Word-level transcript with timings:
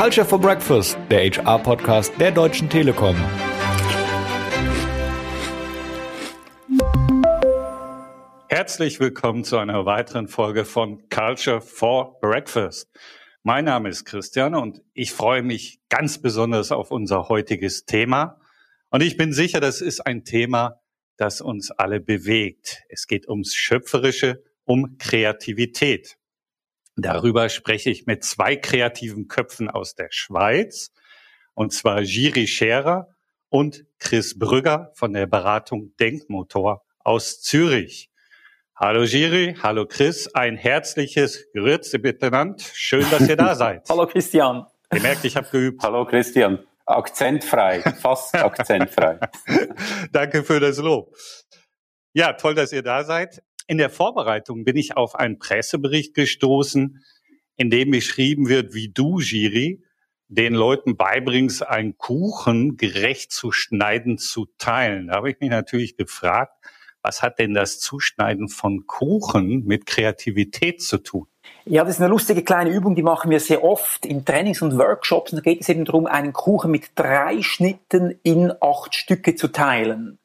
Culture 0.00 0.26
for 0.26 0.40
Breakfast, 0.40 0.96
der 1.10 1.30
HR-Podcast 1.30 2.18
der 2.18 2.32
Deutschen 2.32 2.70
Telekom. 2.70 3.14
Herzlich 8.48 8.98
willkommen 8.98 9.44
zu 9.44 9.58
einer 9.58 9.84
weiteren 9.84 10.26
Folge 10.26 10.64
von 10.64 11.06
Culture 11.10 11.60
for 11.60 12.18
Breakfast. 12.20 12.88
Mein 13.42 13.66
Name 13.66 13.90
ist 13.90 14.06
Christian 14.06 14.54
und 14.54 14.80
ich 14.94 15.12
freue 15.12 15.42
mich 15.42 15.82
ganz 15.90 16.16
besonders 16.22 16.72
auf 16.72 16.90
unser 16.90 17.28
heutiges 17.28 17.84
Thema. 17.84 18.40
Und 18.88 19.02
ich 19.02 19.18
bin 19.18 19.34
sicher, 19.34 19.60
das 19.60 19.82
ist 19.82 20.06
ein 20.06 20.24
Thema, 20.24 20.80
das 21.18 21.42
uns 21.42 21.70
alle 21.72 22.00
bewegt. 22.00 22.84
Es 22.88 23.06
geht 23.06 23.28
ums 23.28 23.54
Schöpferische, 23.54 24.42
um 24.64 24.96
Kreativität. 24.96 26.16
Darüber 27.02 27.48
spreche 27.48 27.90
ich 27.90 28.06
mit 28.06 28.24
zwei 28.24 28.56
kreativen 28.56 29.26
Köpfen 29.26 29.70
aus 29.70 29.94
der 29.94 30.08
Schweiz, 30.10 30.92
und 31.54 31.72
zwar 31.72 32.02
Giri 32.02 32.46
Scherer 32.46 33.08
und 33.48 33.84
Chris 33.98 34.38
Brügger 34.38 34.90
von 34.94 35.12
der 35.12 35.26
Beratung 35.26 35.94
Denkmotor 35.98 36.84
aus 36.98 37.40
Zürich. 37.40 38.10
Hallo 38.76 39.04
Giri, 39.04 39.56
hallo 39.62 39.86
Chris, 39.86 40.34
ein 40.34 40.56
herzliches 40.56 41.46
Grüezi 41.54 41.98
miteinander. 41.98 42.62
Schön, 42.74 43.04
dass 43.10 43.26
ihr 43.28 43.36
da 43.36 43.54
seid. 43.54 43.88
hallo 43.88 44.06
Christian. 44.06 44.66
Ihr 44.92 45.00
merkt, 45.00 45.24
ich 45.24 45.36
habe 45.36 45.48
geübt. 45.50 45.82
Hallo 45.82 46.04
Christian. 46.04 46.58
Akzentfrei, 46.84 47.80
fast 47.82 48.34
akzentfrei. 48.34 49.20
Danke 50.12 50.42
für 50.42 50.60
das 50.60 50.78
Lob. 50.78 51.14
Ja, 52.12 52.32
toll, 52.32 52.54
dass 52.54 52.72
ihr 52.72 52.82
da 52.82 53.04
seid. 53.04 53.42
In 53.70 53.78
der 53.78 53.88
Vorbereitung 53.88 54.64
bin 54.64 54.76
ich 54.76 54.96
auf 54.96 55.14
einen 55.14 55.38
Pressebericht 55.38 56.12
gestoßen, 56.12 57.04
in 57.54 57.70
dem 57.70 57.92
beschrieben 57.92 58.48
wird, 58.48 58.74
wie 58.74 58.88
du, 58.88 59.18
Giri, 59.18 59.84
den 60.26 60.54
Leuten 60.54 60.96
beibringst, 60.96 61.64
einen 61.64 61.96
Kuchen 61.96 62.76
gerecht 62.76 63.30
zu 63.30 63.52
schneiden, 63.52 64.18
zu 64.18 64.48
teilen. 64.58 65.06
Da 65.06 65.14
habe 65.14 65.30
ich 65.30 65.38
mich 65.38 65.50
natürlich 65.50 65.96
gefragt, 65.96 66.52
was 67.00 67.22
hat 67.22 67.38
denn 67.38 67.54
das 67.54 67.78
Zuschneiden 67.78 68.48
von 68.48 68.88
Kuchen 68.88 69.64
mit 69.66 69.86
Kreativität 69.86 70.82
zu 70.82 70.98
tun? 70.98 71.28
Ja, 71.64 71.84
das 71.84 71.94
ist 71.94 72.00
eine 72.00 72.10
lustige 72.10 72.42
kleine 72.42 72.70
Übung, 72.70 72.96
die 72.96 73.04
machen 73.04 73.30
wir 73.30 73.38
sehr 73.38 73.62
oft 73.62 74.04
in 74.04 74.24
Trainings 74.24 74.62
und 74.62 74.76
Workshops. 74.78 75.30
Da 75.30 75.38
geht 75.38 75.60
es 75.60 75.68
eben 75.68 75.84
darum, 75.84 76.06
einen 76.06 76.32
Kuchen 76.32 76.72
mit 76.72 76.90
drei 76.96 77.40
Schnitten 77.42 78.18
in 78.24 78.52
acht 78.60 78.96
Stücke 78.96 79.36
zu 79.36 79.46
teilen. 79.46 80.18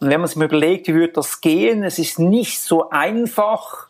Und 0.00 0.08
wenn 0.08 0.20
man 0.20 0.28
sich 0.28 0.36
mal 0.36 0.46
überlegt, 0.46 0.88
wie 0.88 0.94
würde 0.94 1.12
das 1.12 1.40
gehen, 1.42 1.84
es 1.84 1.98
ist 1.98 2.18
nicht 2.18 2.60
so 2.60 2.88
einfach. 2.88 3.88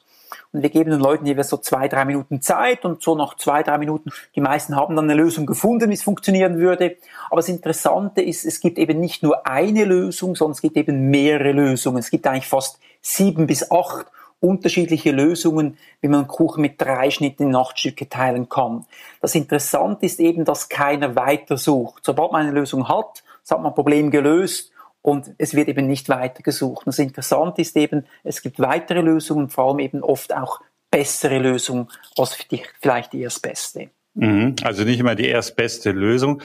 Und 0.52 0.62
wir 0.62 0.70
geben 0.70 0.90
den 0.90 0.98
Leuten 0.98 1.24
jeweils 1.24 1.48
so 1.48 1.56
zwei, 1.56 1.86
drei 1.86 2.04
Minuten 2.04 2.42
Zeit 2.42 2.84
und 2.84 3.00
so 3.00 3.14
nach 3.14 3.36
zwei, 3.36 3.62
drei 3.62 3.78
Minuten, 3.78 4.10
die 4.34 4.40
meisten 4.40 4.74
haben 4.74 4.96
dann 4.96 5.08
eine 5.08 5.14
Lösung 5.14 5.46
gefunden, 5.46 5.88
wie 5.88 5.94
es 5.94 6.02
funktionieren 6.02 6.58
würde. 6.58 6.96
Aber 7.28 7.36
das 7.36 7.48
Interessante 7.48 8.20
ist, 8.22 8.44
es 8.44 8.58
gibt 8.60 8.78
eben 8.78 8.98
nicht 8.98 9.22
nur 9.22 9.46
eine 9.46 9.84
Lösung, 9.84 10.34
sondern 10.34 10.54
es 10.54 10.62
gibt 10.62 10.76
eben 10.76 11.10
mehrere 11.10 11.52
Lösungen. 11.52 11.98
Es 11.98 12.10
gibt 12.10 12.26
eigentlich 12.26 12.48
fast 12.48 12.80
sieben 13.00 13.46
bis 13.46 13.70
acht 13.70 14.06
unterschiedliche 14.40 15.12
Lösungen, 15.12 15.76
wie 16.00 16.08
man 16.08 16.26
Kuchen 16.26 16.62
mit 16.62 16.80
drei 16.80 17.10
Schnitten 17.10 17.44
in 17.44 17.54
acht 17.54 17.78
Stücke 17.78 18.08
teilen 18.08 18.48
kann. 18.48 18.86
Das 19.20 19.36
Interessante 19.36 20.06
ist 20.06 20.18
eben, 20.18 20.44
dass 20.44 20.68
keiner 20.68 21.14
weiter 21.14 21.56
sucht. 21.56 22.04
Sobald 22.04 22.32
man 22.32 22.42
eine 22.42 22.58
Lösung 22.58 22.88
hat, 22.88 23.22
hat 23.48 23.58
man 23.58 23.70
ein 23.72 23.74
Problem 23.74 24.10
gelöst 24.10 24.69
und 25.02 25.34
es 25.38 25.54
wird 25.54 25.68
eben 25.68 25.86
nicht 25.86 26.08
weiter 26.08 26.42
gesucht. 26.42 26.86
das 26.86 26.98
Interessante 26.98 27.62
ist 27.62 27.76
eben, 27.76 28.04
es 28.22 28.42
gibt 28.42 28.58
weitere 28.58 29.00
Lösungen, 29.00 29.48
vor 29.48 29.68
allem 29.68 29.78
eben 29.78 30.02
oft 30.02 30.34
auch 30.34 30.60
bessere 30.90 31.38
Lösungen 31.38 31.88
als 32.16 32.36
vielleicht 32.80 33.12
die 33.12 33.22
erstbeste. 33.22 33.90
Mhm. 34.14 34.56
Also 34.62 34.84
nicht 34.84 35.00
immer 35.00 35.14
die 35.14 35.28
erstbeste 35.28 35.92
Lösung. 35.92 36.42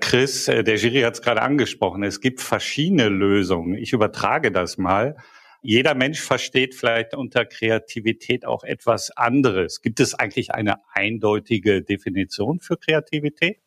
Chris, 0.00 0.48
äh, 0.48 0.62
der 0.62 0.76
Jury 0.76 1.02
hat 1.02 1.14
es 1.14 1.22
gerade 1.22 1.42
angesprochen, 1.42 2.04
es 2.04 2.20
gibt 2.20 2.40
verschiedene 2.40 3.08
Lösungen. 3.08 3.74
Ich 3.74 3.92
übertrage 3.92 4.52
das 4.52 4.78
mal. 4.78 5.16
Jeder 5.60 5.94
Mensch 5.94 6.20
versteht 6.20 6.76
vielleicht 6.76 7.14
unter 7.14 7.44
Kreativität 7.44 8.46
auch 8.46 8.62
etwas 8.62 9.10
anderes. 9.10 9.82
Gibt 9.82 9.98
es 9.98 10.14
eigentlich 10.14 10.52
eine 10.52 10.76
eindeutige 10.92 11.82
Definition 11.82 12.60
für 12.60 12.76
Kreativität? 12.76 13.58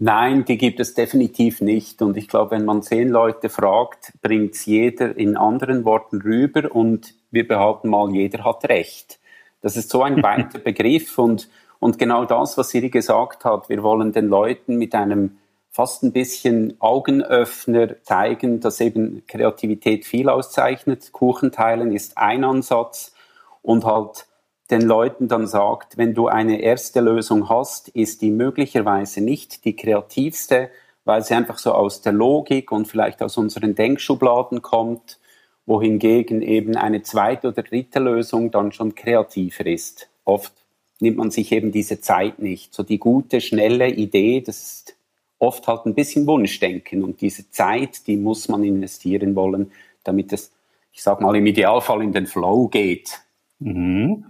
Nein, 0.00 0.44
die 0.44 0.58
gibt 0.58 0.78
es 0.78 0.94
definitiv 0.94 1.60
nicht. 1.60 2.02
Und 2.02 2.16
ich 2.16 2.28
glaube, 2.28 2.52
wenn 2.52 2.64
man 2.64 2.82
zehn 2.82 3.08
Leute 3.08 3.48
fragt, 3.48 4.12
bringt 4.22 4.54
es 4.54 4.64
jeder 4.64 5.16
in 5.16 5.36
anderen 5.36 5.84
Worten 5.84 6.22
rüber 6.22 6.72
und 6.72 7.14
wir 7.32 7.46
behaupten 7.46 7.88
mal, 7.88 8.14
jeder 8.14 8.44
hat 8.44 8.64
recht. 8.68 9.18
Das 9.60 9.76
ist 9.76 9.90
so 9.90 10.04
ein 10.04 10.22
weiter 10.22 10.60
Begriff 10.60 11.18
und, 11.18 11.48
und 11.80 11.98
genau 11.98 12.24
das, 12.24 12.56
was 12.56 12.70
Siri 12.70 12.90
gesagt 12.90 13.44
hat, 13.44 13.68
wir 13.68 13.82
wollen 13.82 14.12
den 14.12 14.28
Leuten 14.28 14.76
mit 14.76 14.94
einem 14.94 15.38
fast 15.72 16.04
ein 16.04 16.12
bisschen 16.12 16.80
Augenöffner 16.80 18.00
zeigen, 18.02 18.60
dass 18.60 18.80
eben 18.80 19.24
Kreativität 19.26 20.06
viel 20.06 20.28
auszeichnet. 20.28 21.10
Kuchenteilen 21.10 21.92
ist 21.92 22.18
ein 22.18 22.44
Ansatz 22.44 23.14
und 23.62 23.84
halt 23.84 24.27
den 24.70 24.82
Leuten 24.82 25.28
dann 25.28 25.46
sagt, 25.46 25.96
wenn 25.96 26.14
du 26.14 26.28
eine 26.28 26.60
erste 26.60 27.00
Lösung 27.00 27.48
hast, 27.48 27.88
ist 27.88 28.20
die 28.20 28.30
möglicherweise 28.30 29.22
nicht 29.22 29.64
die 29.64 29.74
kreativste, 29.74 30.70
weil 31.04 31.22
sie 31.22 31.34
einfach 31.34 31.58
so 31.58 31.72
aus 31.72 32.02
der 32.02 32.12
Logik 32.12 32.70
und 32.70 32.86
vielleicht 32.86 33.22
aus 33.22 33.38
unseren 33.38 33.74
Denkschubladen 33.74 34.60
kommt, 34.60 35.18
wohingegen 35.64 36.42
eben 36.42 36.76
eine 36.76 37.02
zweite 37.02 37.48
oder 37.48 37.62
dritte 37.62 37.98
Lösung 37.98 38.50
dann 38.50 38.72
schon 38.72 38.94
kreativer 38.94 39.66
ist. 39.66 40.10
Oft 40.24 40.52
nimmt 41.00 41.16
man 41.16 41.30
sich 41.30 41.52
eben 41.52 41.72
diese 41.72 42.00
Zeit 42.00 42.38
nicht. 42.38 42.74
So 42.74 42.82
die 42.82 42.98
gute, 42.98 43.40
schnelle 43.40 43.88
Idee, 43.88 44.42
das 44.42 44.58
ist 44.58 44.96
oft 45.38 45.66
halt 45.66 45.86
ein 45.86 45.94
bisschen 45.94 46.26
Wunschdenken 46.26 47.04
und 47.04 47.20
diese 47.20 47.50
Zeit, 47.50 48.06
die 48.06 48.16
muss 48.16 48.48
man 48.48 48.64
investieren 48.64 49.34
wollen, 49.34 49.72
damit 50.04 50.32
es, 50.32 50.52
ich 50.92 51.02
sag 51.02 51.20
mal, 51.20 51.36
im 51.36 51.46
Idealfall 51.46 52.02
in 52.02 52.12
den 52.12 52.26
Flow 52.26 52.68
geht. 52.68 53.20
Mhm. 53.58 54.26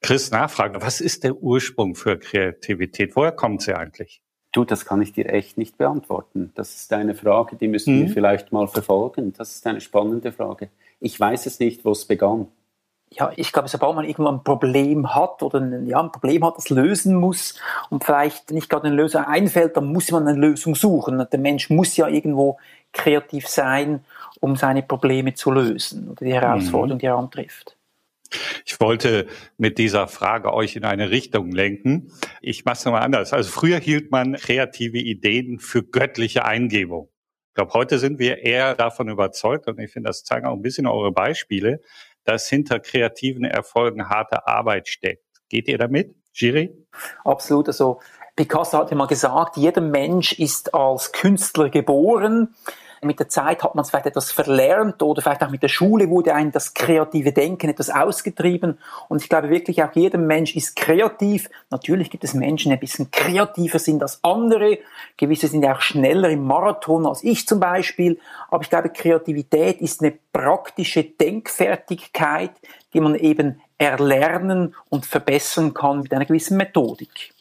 Chris, 0.00 0.30
Nachfrage, 0.30 0.80
was 0.80 1.00
ist 1.00 1.24
der 1.24 1.36
Ursprung 1.36 1.94
für 1.94 2.18
Kreativität? 2.18 3.16
Woher 3.16 3.32
kommt 3.32 3.62
sie 3.62 3.74
eigentlich? 3.74 4.22
Du, 4.52 4.64
das 4.64 4.86
kann 4.86 5.02
ich 5.02 5.12
dir 5.12 5.32
echt 5.32 5.58
nicht 5.58 5.76
beantworten. 5.76 6.52
Das 6.54 6.74
ist 6.74 6.92
eine 6.92 7.14
Frage, 7.14 7.56
die 7.56 7.68
müssen 7.68 7.96
mhm. 7.96 8.06
wir 8.06 8.08
vielleicht 8.08 8.52
mal 8.52 8.66
verfolgen. 8.66 9.32
Das 9.36 9.54
ist 9.54 9.66
eine 9.66 9.80
spannende 9.80 10.32
Frage. 10.32 10.70
Ich 11.00 11.18
weiß 11.18 11.46
es 11.46 11.60
nicht, 11.60 11.84
wo 11.84 11.90
es 11.90 12.06
begann. 12.06 12.48
Ja, 13.10 13.32
ich 13.36 13.52
glaube, 13.52 13.68
sobald 13.68 13.94
man 13.96 14.04
irgendwann 14.04 14.36
ein 14.36 14.44
Problem 14.44 15.14
hat 15.14 15.42
oder 15.42 15.60
ein, 15.60 15.86
ja, 15.86 16.00
ein 16.00 16.12
Problem 16.12 16.44
hat, 16.44 16.58
das 16.58 16.68
lösen 16.68 17.14
muss 17.14 17.58
und 17.88 18.04
vielleicht 18.04 18.50
nicht 18.50 18.68
gerade 18.68 18.88
eine 18.88 18.96
Lösung 18.96 19.24
einfällt, 19.24 19.76
dann 19.76 19.86
muss 19.92 20.10
man 20.10 20.28
eine 20.28 20.38
Lösung 20.38 20.74
suchen. 20.74 21.26
Der 21.30 21.38
Mensch 21.40 21.70
muss 21.70 21.96
ja 21.96 22.06
irgendwo 22.06 22.58
kreativ 22.92 23.48
sein, 23.48 24.04
um 24.40 24.56
seine 24.56 24.82
Probleme 24.82 25.34
zu 25.34 25.50
lösen 25.50 26.10
oder 26.10 26.24
die 26.24 26.34
Herausforderung, 26.34 26.96
mhm. 26.96 27.00
die 27.00 27.06
er 27.06 27.16
antrifft. 27.16 27.77
Ich 28.66 28.80
wollte 28.80 29.26
mit 29.56 29.78
dieser 29.78 30.08
Frage 30.08 30.52
euch 30.52 30.76
in 30.76 30.84
eine 30.84 31.10
Richtung 31.10 31.50
lenken. 31.50 32.12
Ich 32.40 32.64
mache 32.64 32.76
es 32.76 32.84
nochmal 32.84 33.02
anders. 33.02 33.32
Also 33.32 33.50
früher 33.50 33.78
hielt 33.78 34.10
man 34.10 34.34
kreative 34.34 34.98
Ideen 34.98 35.58
für 35.58 35.82
göttliche 35.82 36.44
Eingebung. 36.44 37.10
Ich 37.48 37.54
glaube, 37.54 37.72
heute 37.72 37.98
sind 37.98 38.18
wir 38.18 38.38
eher 38.38 38.74
davon 38.74 39.08
überzeugt, 39.08 39.66
und 39.66 39.80
ich 39.80 39.90
finde, 39.90 40.08
das 40.08 40.22
zeigen 40.24 40.46
auch 40.46 40.52
ein 40.52 40.62
bisschen 40.62 40.86
eure 40.86 41.10
Beispiele, 41.10 41.80
dass 42.24 42.48
hinter 42.48 42.78
kreativen 42.78 43.44
Erfolgen 43.44 44.08
harte 44.08 44.46
Arbeit 44.46 44.88
steckt. 44.88 45.24
Geht 45.48 45.66
ihr 45.66 45.78
damit, 45.78 46.14
Giri? 46.34 46.70
Absolut. 47.24 47.68
Also 47.68 48.00
Picasso 48.36 48.78
hat 48.78 48.92
mal 48.92 49.06
gesagt, 49.06 49.56
jeder 49.56 49.80
Mensch 49.80 50.38
ist 50.38 50.72
als 50.74 51.10
Künstler 51.10 51.70
geboren. 51.70 52.54
Mit 53.02 53.20
der 53.20 53.28
Zeit 53.28 53.62
hat 53.62 53.74
man 53.74 53.84
es 53.84 53.90
vielleicht 53.90 54.06
etwas 54.06 54.32
verlernt 54.32 55.02
oder 55.02 55.22
vielleicht 55.22 55.42
auch 55.42 55.50
mit 55.50 55.62
der 55.62 55.68
Schule 55.68 56.10
wurde 56.10 56.34
einem 56.34 56.52
das 56.52 56.74
kreative 56.74 57.32
Denken 57.32 57.70
etwas 57.70 57.90
ausgetrieben. 57.90 58.78
Und 59.08 59.22
ich 59.22 59.28
glaube 59.28 59.50
wirklich 59.50 59.82
auch 59.82 59.92
jeder 59.94 60.18
Mensch 60.18 60.56
ist 60.56 60.76
kreativ. 60.76 61.48
Natürlich 61.70 62.10
gibt 62.10 62.24
es 62.24 62.34
Menschen, 62.34 62.70
die 62.70 62.76
ein 62.76 62.80
bisschen 62.80 63.10
kreativer 63.10 63.78
sind 63.78 64.02
als 64.02 64.22
andere. 64.22 64.78
Gewisse 65.16 65.48
sind 65.48 65.62
ja 65.62 65.74
auch 65.74 65.80
schneller 65.80 66.28
im 66.28 66.44
Marathon 66.44 67.06
als 67.06 67.22
ich 67.22 67.46
zum 67.46 67.60
Beispiel. 67.60 68.18
Aber 68.50 68.62
ich 68.62 68.70
glaube, 68.70 68.90
Kreativität 68.90 69.80
ist 69.80 70.02
eine 70.02 70.14
praktische 70.32 71.04
Denkfertigkeit, 71.04 72.52
die 72.92 73.00
man 73.00 73.14
eben 73.14 73.60
erlernen 73.78 74.74
und 74.88 75.06
verbessern 75.06 75.72
kann 75.72 76.02
mit 76.02 76.12
einer 76.12 76.24
gewissen 76.24 76.56
Methodik. 76.56 77.32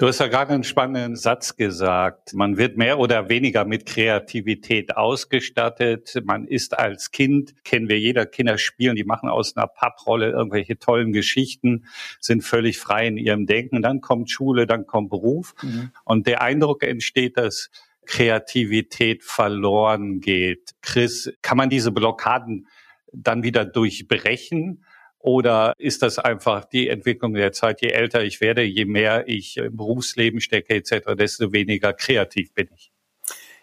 Du 0.00 0.06
hast 0.06 0.18
ja 0.18 0.28
gerade 0.28 0.54
einen 0.54 0.64
spannenden 0.64 1.14
Satz 1.14 1.56
gesagt. 1.56 2.32
Man 2.32 2.56
wird 2.56 2.78
mehr 2.78 2.98
oder 2.98 3.28
weniger 3.28 3.66
mit 3.66 3.84
Kreativität 3.84 4.96
ausgestattet. 4.96 6.22
Man 6.24 6.46
ist 6.46 6.78
als 6.78 7.10
Kind, 7.10 7.52
kennen 7.64 7.90
wir 7.90 7.98
jeder, 7.98 8.24
Kinder 8.24 8.56
spielen, 8.56 8.96
die 8.96 9.04
machen 9.04 9.28
aus 9.28 9.58
einer 9.58 9.66
Papprolle 9.66 10.30
irgendwelche 10.30 10.78
tollen 10.78 11.12
Geschichten, 11.12 11.84
sind 12.18 12.44
völlig 12.44 12.78
frei 12.78 13.08
in 13.08 13.18
ihrem 13.18 13.44
Denken. 13.44 13.82
Dann 13.82 14.00
kommt 14.00 14.30
Schule, 14.30 14.66
dann 14.66 14.86
kommt 14.86 15.10
Beruf. 15.10 15.52
Mhm. 15.60 15.90
Und 16.04 16.26
der 16.26 16.40
Eindruck 16.40 16.82
entsteht, 16.82 17.36
dass 17.36 17.68
Kreativität 18.06 19.22
verloren 19.22 20.20
geht. 20.20 20.70
Chris, 20.80 21.30
kann 21.42 21.58
man 21.58 21.68
diese 21.68 21.92
Blockaden 21.92 22.68
dann 23.12 23.42
wieder 23.42 23.66
durchbrechen? 23.66 24.82
Oder 25.20 25.74
ist 25.76 26.02
das 26.02 26.18
einfach 26.18 26.64
die 26.64 26.88
Entwicklung 26.88 27.34
der 27.34 27.52
Zeit? 27.52 27.82
Je 27.82 27.88
älter 27.88 28.24
ich 28.24 28.40
werde, 28.40 28.62
je 28.62 28.86
mehr 28.86 29.28
ich 29.28 29.58
im 29.58 29.76
Berufsleben 29.76 30.40
stecke 30.40 30.74
etc., 30.74 31.14
desto 31.16 31.52
weniger 31.52 31.92
kreativ 31.92 32.54
bin 32.54 32.68
ich. 32.74 32.90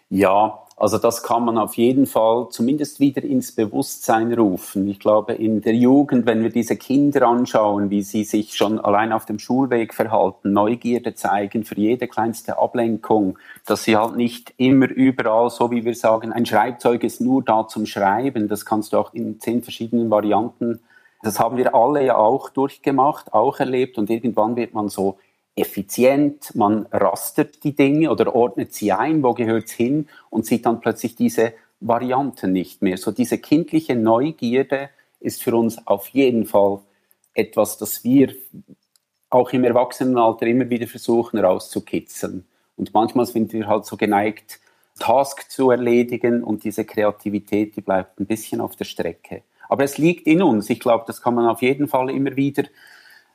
Ja, 0.08 0.64
also 0.76 0.96
das 0.96 1.22
kann 1.24 1.44
man 1.44 1.58
auf 1.58 1.74
jeden 1.74 2.06
Fall 2.06 2.48
zumindest 2.50 3.00
wieder 3.00 3.22
ins 3.24 3.52
Bewusstsein 3.52 4.32
rufen. 4.32 4.88
Ich 4.88 5.00
glaube, 5.00 5.34
in 5.34 5.60
der 5.60 5.74
Jugend, 5.74 6.24
wenn 6.24 6.42
wir 6.42 6.50
diese 6.50 6.76
Kinder 6.76 7.26
anschauen, 7.26 7.90
wie 7.90 8.02
sie 8.02 8.22
sich 8.22 8.54
schon 8.54 8.78
allein 8.78 9.12
auf 9.12 9.26
dem 9.26 9.40
Schulweg 9.40 9.92
verhalten, 9.92 10.52
Neugierde 10.52 11.14
zeigen 11.14 11.64
für 11.64 11.76
jede 11.76 12.06
kleinste 12.06 12.58
Ablenkung, 12.58 13.38
dass 13.66 13.82
sie 13.84 13.96
halt 13.96 14.16
nicht 14.16 14.54
immer 14.56 14.88
überall, 14.88 15.50
so 15.50 15.72
wie 15.72 15.84
wir 15.84 15.96
sagen, 15.96 16.32
ein 16.32 16.46
Schreibzeug 16.46 17.02
ist 17.02 17.20
nur 17.20 17.42
da 17.42 17.66
zum 17.66 17.84
Schreiben. 17.84 18.48
Das 18.48 18.64
kannst 18.64 18.92
du 18.92 18.98
auch 18.98 19.12
in 19.12 19.40
zehn 19.40 19.62
verschiedenen 19.62 20.10
Varianten. 20.10 20.80
Das 21.22 21.40
haben 21.40 21.56
wir 21.56 21.74
alle 21.74 22.04
ja 22.04 22.16
auch 22.16 22.50
durchgemacht, 22.50 23.32
auch 23.32 23.58
erlebt 23.58 23.98
und 23.98 24.08
irgendwann 24.10 24.56
wird 24.56 24.74
man 24.74 24.88
so 24.88 25.18
effizient, 25.56 26.54
man 26.54 26.86
rastert 26.92 27.64
die 27.64 27.74
Dinge 27.74 28.10
oder 28.10 28.34
ordnet 28.34 28.72
sie 28.72 28.92
ein, 28.92 29.22
wo 29.22 29.34
gehört 29.34 29.64
es 29.64 29.72
hin 29.72 30.08
und 30.30 30.46
sieht 30.46 30.64
dann 30.66 30.80
plötzlich 30.80 31.16
diese 31.16 31.52
Varianten 31.80 32.52
nicht 32.52 32.82
mehr. 32.82 32.96
So 32.96 33.10
diese 33.10 33.38
kindliche 33.38 33.96
Neugierde 33.96 34.90
ist 35.20 35.42
für 35.42 35.56
uns 35.56 35.84
auf 35.86 36.08
jeden 36.08 36.46
Fall 36.46 36.80
etwas, 37.34 37.78
das 37.78 38.04
wir 38.04 38.34
auch 39.30 39.52
im 39.52 39.64
Erwachsenenalter 39.64 40.46
immer 40.46 40.70
wieder 40.70 40.86
versuchen 40.86 41.38
rauszukitzeln. 41.38 42.46
Und 42.76 42.94
manchmal 42.94 43.26
sind 43.26 43.52
wir 43.52 43.66
halt 43.66 43.84
so 43.84 43.96
geneigt, 43.96 44.60
Task 44.98 45.50
zu 45.50 45.70
erledigen 45.70 46.42
und 46.42 46.64
diese 46.64 46.84
Kreativität, 46.84 47.76
die 47.76 47.80
bleibt 47.80 48.18
ein 48.18 48.26
bisschen 48.26 48.60
auf 48.60 48.76
der 48.76 48.84
Strecke. 48.84 49.42
Aber 49.68 49.84
es 49.84 49.98
liegt 49.98 50.26
in 50.26 50.42
uns. 50.42 50.70
Ich 50.70 50.80
glaube, 50.80 51.04
das 51.06 51.22
kann 51.22 51.34
man 51.34 51.46
auf 51.46 51.62
jeden 51.62 51.88
Fall 51.88 52.10
immer 52.10 52.36
wieder 52.36 52.64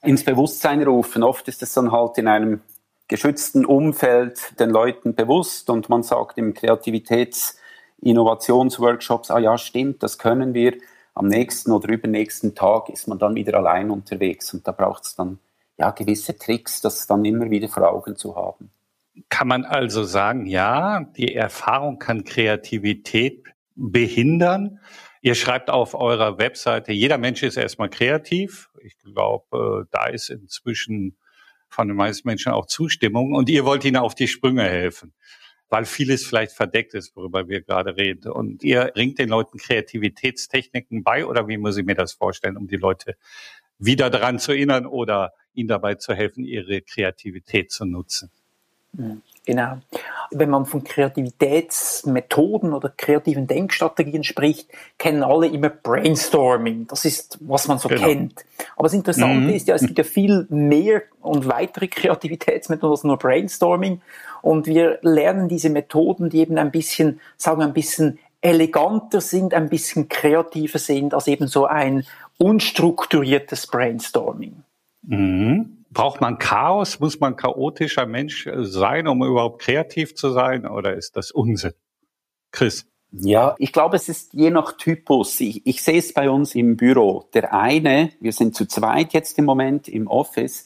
ins 0.01 0.23
Bewusstsein 0.23 0.83
rufen. 0.83 1.23
Oft 1.23 1.47
ist 1.47 1.61
es 1.61 1.73
dann 1.73 1.91
halt 1.91 2.17
in 2.17 2.27
einem 2.27 2.61
geschützten 3.07 3.65
Umfeld 3.65 4.59
den 4.59 4.69
Leuten 4.69 5.15
bewusst 5.15 5.69
und 5.69 5.89
man 5.89 6.03
sagt 6.03 6.37
im 6.37 6.53
Kreativitäts- 6.53 7.57
Innovationsworkshops, 8.03 9.31
ah 9.31 9.39
ja, 9.39 9.57
stimmt, 9.57 10.03
das 10.03 10.17
können 10.17 10.53
wir. 10.53 10.73
Am 11.15 11.27
nächsten 11.27 11.71
oder 11.71 11.89
übernächsten 11.89 12.55
Tag 12.55 12.89
ist 12.89 13.07
man 13.07 13.19
dann 13.19 13.35
wieder 13.35 13.57
allein 13.57 13.91
unterwegs 13.91 14.53
und 14.53 14.67
da 14.67 14.71
braucht 14.71 15.03
es 15.05 15.15
dann 15.15 15.39
ja 15.77 15.91
gewisse 15.91 16.37
Tricks, 16.37 16.81
das 16.81 17.07
dann 17.07 17.23
immer 17.23 17.49
wieder 17.49 17.69
vor 17.69 17.89
Augen 17.89 18.15
zu 18.15 18.35
haben. 18.35 18.71
Kann 19.29 19.47
man 19.47 19.63
also 19.63 20.03
sagen, 20.03 20.47
ja, 20.47 21.01
die 21.15 21.35
Erfahrung 21.35 21.99
kann 21.99 22.23
Kreativität 22.23 23.45
behindern. 23.75 24.79
Ihr 25.25 25.35
schreibt 25.35 25.69
auf 25.69 25.93
eurer 25.93 26.37
Webseite, 26.37 26.91
jeder 26.91 27.17
Mensch 27.17 27.43
ist 27.43 27.55
erstmal 27.55 27.89
kreativ. 27.89 28.69
Ich 28.81 28.97
glaube, 28.97 29.85
äh, 29.85 29.87
da 29.89 30.07
ist 30.07 30.29
inzwischen 30.29 31.15
von 31.69 31.87
den 31.87 31.95
meisten 31.95 32.27
Menschen 32.27 32.51
auch 32.51 32.65
Zustimmung 32.65 33.33
und 33.33 33.47
ihr 33.47 33.63
wollt 33.63 33.85
ihnen 33.85 33.95
auf 33.95 34.15
die 34.15 34.27
Sprünge 34.27 34.63
helfen, 34.63 35.13
weil 35.69 35.85
vieles 35.85 36.27
vielleicht 36.27 36.51
verdeckt 36.51 36.93
ist, 36.93 37.15
worüber 37.15 37.47
wir 37.47 37.61
gerade 37.61 37.95
reden. 37.95 38.33
Und 38.33 38.65
ihr 38.65 38.91
bringt 38.93 39.17
den 39.17 39.29
Leuten 39.29 39.59
Kreativitätstechniken 39.59 41.03
bei 41.03 41.25
oder 41.25 41.47
wie 41.47 41.57
muss 41.57 41.77
ich 41.77 41.85
mir 41.85 41.95
das 41.95 42.11
vorstellen, 42.11 42.57
um 42.57 42.67
die 42.67 42.75
Leute 42.75 43.15
wieder 43.77 44.09
daran 44.09 44.39
zu 44.39 44.51
erinnern 44.51 44.85
oder 44.85 45.31
ihnen 45.53 45.69
dabei 45.69 45.95
zu 45.95 46.13
helfen, 46.13 46.43
ihre 46.43 46.81
Kreativität 46.81 47.71
zu 47.71 47.85
nutzen? 47.85 48.29
Mhm. 48.93 49.21
Genau. 49.45 49.77
Wenn 50.31 50.49
man 50.49 50.65
von 50.65 50.85
Kreativitätsmethoden 50.85 52.73
oder 52.73 52.93
kreativen 52.95 53.45
Denkstrategien 53.45 54.23
spricht, 54.23 54.69
kennen 54.97 55.21
alle 55.21 55.47
immer 55.47 55.69
Brainstorming. 55.69 56.87
Das 56.87 57.03
ist, 57.03 57.39
was 57.41 57.67
man 57.67 57.77
so 57.77 57.89
genau. 57.89 58.07
kennt. 58.07 58.45
Aber 58.77 58.87
das 58.87 58.93
Interessante 58.93 59.49
mhm. 59.49 59.49
ist 59.49 59.67
ja, 59.67 59.75
es 59.75 59.85
gibt 59.85 59.97
ja 59.97 60.05
viel 60.05 60.47
mehr 60.49 61.01
und 61.21 61.47
weitere 61.49 61.87
Kreativitätsmethoden 61.87 62.91
als 62.91 63.03
nur 63.03 63.17
Brainstorming. 63.17 64.01
Und 64.41 64.65
wir 64.65 64.99
lernen 65.01 65.49
diese 65.49 65.69
Methoden, 65.69 66.29
die 66.29 66.39
eben 66.39 66.57
ein 66.57 66.71
bisschen, 66.71 67.19
sagen 67.37 67.59
wir, 67.59 67.65
ein 67.65 67.73
bisschen 67.73 68.19
eleganter 68.39 69.19
sind, 69.19 69.53
ein 69.53 69.69
bisschen 69.69 70.07
kreativer 70.07 70.79
sind 70.79 71.13
als 71.13 71.27
eben 71.27 71.47
so 71.47 71.65
ein 71.65 72.05
unstrukturiertes 72.37 73.67
Brainstorming. 73.67 74.63
Mhm. 75.01 75.82
Braucht 75.93 76.21
man 76.21 76.39
Chaos? 76.39 76.99
Muss 76.99 77.19
man 77.19 77.35
chaotischer 77.35 78.05
Mensch 78.05 78.47
äh, 78.47 78.65
sein, 78.65 79.07
um 79.07 79.23
überhaupt 79.23 79.61
kreativ 79.61 80.15
zu 80.15 80.31
sein? 80.31 80.65
Oder 80.67 80.95
ist 80.95 81.15
das 81.15 81.31
Unsinn? 81.31 81.73
Chris? 82.51 82.87
Ja, 83.11 83.55
ich 83.59 83.71
glaube, 83.71 83.95
es 83.95 84.09
ist 84.09 84.33
je 84.33 84.49
nach 84.49 84.75
Typus. 84.75 85.39
Ich, 85.39 85.65
ich 85.67 85.83
sehe 85.83 85.99
es 85.99 86.13
bei 86.13 86.31
uns 86.31 86.55
im 86.55 86.77
Büro. 86.77 87.29
Der 87.35 87.53
eine, 87.53 88.11
wir 88.19 88.31
sind 88.31 88.55
zu 88.55 88.65
zweit 88.65 89.13
jetzt 89.13 89.37
im 89.37 89.45
Moment 89.45 89.87
im 89.87 90.07
Office, 90.07 90.63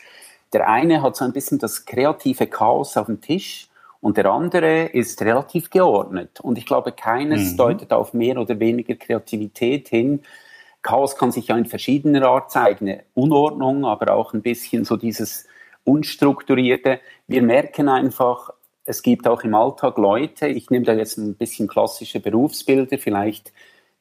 der 0.54 0.70
eine 0.70 1.02
hat 1.02 1.18
so 1.18 1.26
ein 1.26 1.34
bisschen 1.34 1.60
das 1.60 1.86
kreative 1.86 2.48
Chaos 2.48 2.96
auf 2.96 3.08
dem 3.08 3.20
Tisch 3.20 3.68
und 4.00 4.16
der 4.16 4.28
andere 4.28 4.86
ist 4.86 5.22
relativ 5.22 5.70
geordnet. 5.70 6.40
Und 6.40 6.58
ich 6.58 6.66
glaube, 6.66 6.94
keines 6.94 7.52
mhm. 7.52 7.58
deutet 7.58 7.92
auf 7.92 8.14
mehr 8.14 8.38
oder 8.38 8.58
weniger 8.60 8.96
Kreativität 8.96 9.90
hin. 9.90 10.22
Chaos 10.88 11.18
kann 11.18 11.34
sich 11.34 11.50
ja 11.50 11.58
in 11.58 11.66
verschiedener 11.66 12.26
Art 12.30 12.50
zeigen. 12.50 13.02
Unordnung, 13.14 13.84
aber 13.84 14.14
auch 14.14 14.34
ein 14.34 14.42
bisschen 14.42 14.86
so 14.86 14.96
dieses 14.96 15.46
Unstrukturierte. 15.84 17.02
Wir 17.28 17.42
merken 17.42 17.90
einfach, 17.90 18.52
es 18.86 19.04
gibt 19.04 19.28
auch 19.28 19.44
im 19.44 19.54
Alltag 19.54 19.98
Leute, 19.98 20.48
ich 20.48 20.70
nehme 20.70 20.86
da 20.86 20.94
jetzt 20.94 21.18
ein 21.18 21.36
bisschen 21.36 21.68
klassische 21.68 22.22
Berufsbilder, 22.22 22.98
vielleicht 22.98 23.52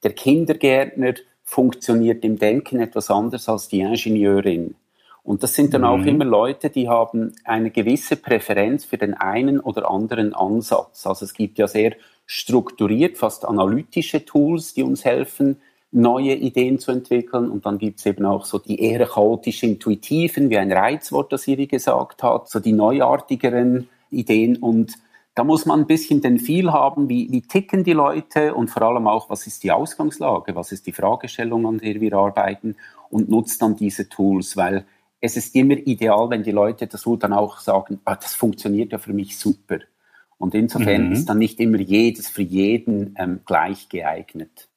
der 0.04 0.12
Kindergärtner 0.12 1.14
funktioniert 1.42 2.24
im 2.24 2.38
Denken 2.38 2.78
etwas 2.78 3.10
anders 3.10 3.48
als 3.48 3.66
die 3.66 3.80
Ingenieurin. 3.80 4.76
Und 5.24 5.42
das 5.42 5.54
sind 5.54 5.74
dann 5.74 5.80
mhm. 5.80 5.88
auch 5.88 6.06
immer 6.06 6.24
Leute, 6.24 6.70
die 6.70 6.88
haben 6.88 7.32
eine 7.42 7.72
gewisse 7.72 8.14
Präferenz 8.14 8.84
für 8.84 8.96
den 8.96 9.14
einen 9.14 9.58
oder 9.58 9.90
anderen 9.90 10.34
Ansatz. 10.34 11.04
Also 11.04 11.24
es 11.24 11.34
gibt 11.34 11.58
ja 11.58 11.66
sehr 11.66 11.96
strukturiert, 12.26 13.18
fast 13.18 13.44
analytische 13.44 14.24
Tools, 14.24 14.74
die 14.74 14.84
uns 14.84 15.04
helfen, 15.04 15.60
neue 15.96 16.34
Ideen 16.34 16.78
zu 16.78 16.92
entwickeln. 16.92 17.50
Und 17.50 17.66
dann 17.66 17.78
gibt 17.78 18.00
es 18.00 18.06
eben 18.06 18.24
auch 18.24 18.44
so 18.44 18.58
die 18.58 18.80
eher 18.80 19.06
chaotisch 19.06 19.62
intuitiven, 19.62 20.50
wie 20.50 20.58
ein 20.58 20.70
Reizwort, 20.70 21.32
das 21.32 21.42
Siri 21.42 21.66
gesagt 21.66 22.22
hat, 22.22 22.48
so 22.48 22.60
die 22.60 22.72
neuartigeren 22.72 23.88
Ideen. 24.10 24.56
Und 24.56 24.94
da 25.34 25.44
muss 25.44 25.66
man 25.66 25.80
ein 25.80 25.86
bisschen 25.86 26.20
den 26.20 26.38
Feel 26.38 26.72
haben, 26.72 27.08
wie, 27.08 27.30
wie 27.30 27.42
ticken 27.42 27.84
die 27.84 27.92
Leute 27.92 28.54
und 28.54 28.68
vor 28.68 28.82
allem 28.82 29.06
auch, 29.06 29.28
was 29.28 29.46
ist 29.46 29.64
die 29.64 29.72
Ausgangslage, 29.72 30.54
was 30.54 30.72
ist 30.72 30.86
die 30.86 30.92
Fragestellung, 30.92 31.66
an 31.66 31.78
der 31.78 32.00
wir 32.00 32.14
arbeiten 32.14 32.76
und 33.10 33.28
nutzt 33.28 33.60
dann 33.60 33.76
diese 33.76 34.08
Tools, 34.08 34.56
weil 34.56 34.86
es 35.20 35.36
ist 35.36 35.54
immer 35.54 35.74
ideal, 35.74 36.30
wenn 36.30 36.42
die 36.42 36.52
Leute 36.52 36.86
das 36.86 37.02
Tool 37.02 37.18
dann 37.18 37.32
auch 37.32 37.58
sagen, 37.58 38.00
ah, 38.04 38.16
das 38.16 38.34
funktioniert 38.34 38.92
ja 38.92 38.98
für 38.98 39.12
mich 39.12 39.38
super. 39.38 39.78
Und 40.38 40.54
insofern 40.54 41.06
mhm. 41.06 41.12
ist 41.12 41.26
dann 41.26 41.38
nicht 41.38 41.58
immer 41.60 41.78
jedes 41.78 42.28
für 42.28 42.42
jeden 42.42 43.14
ähm, 43.18 43.40
gleich 43.46 43.88
geeignet. 43.88 44.68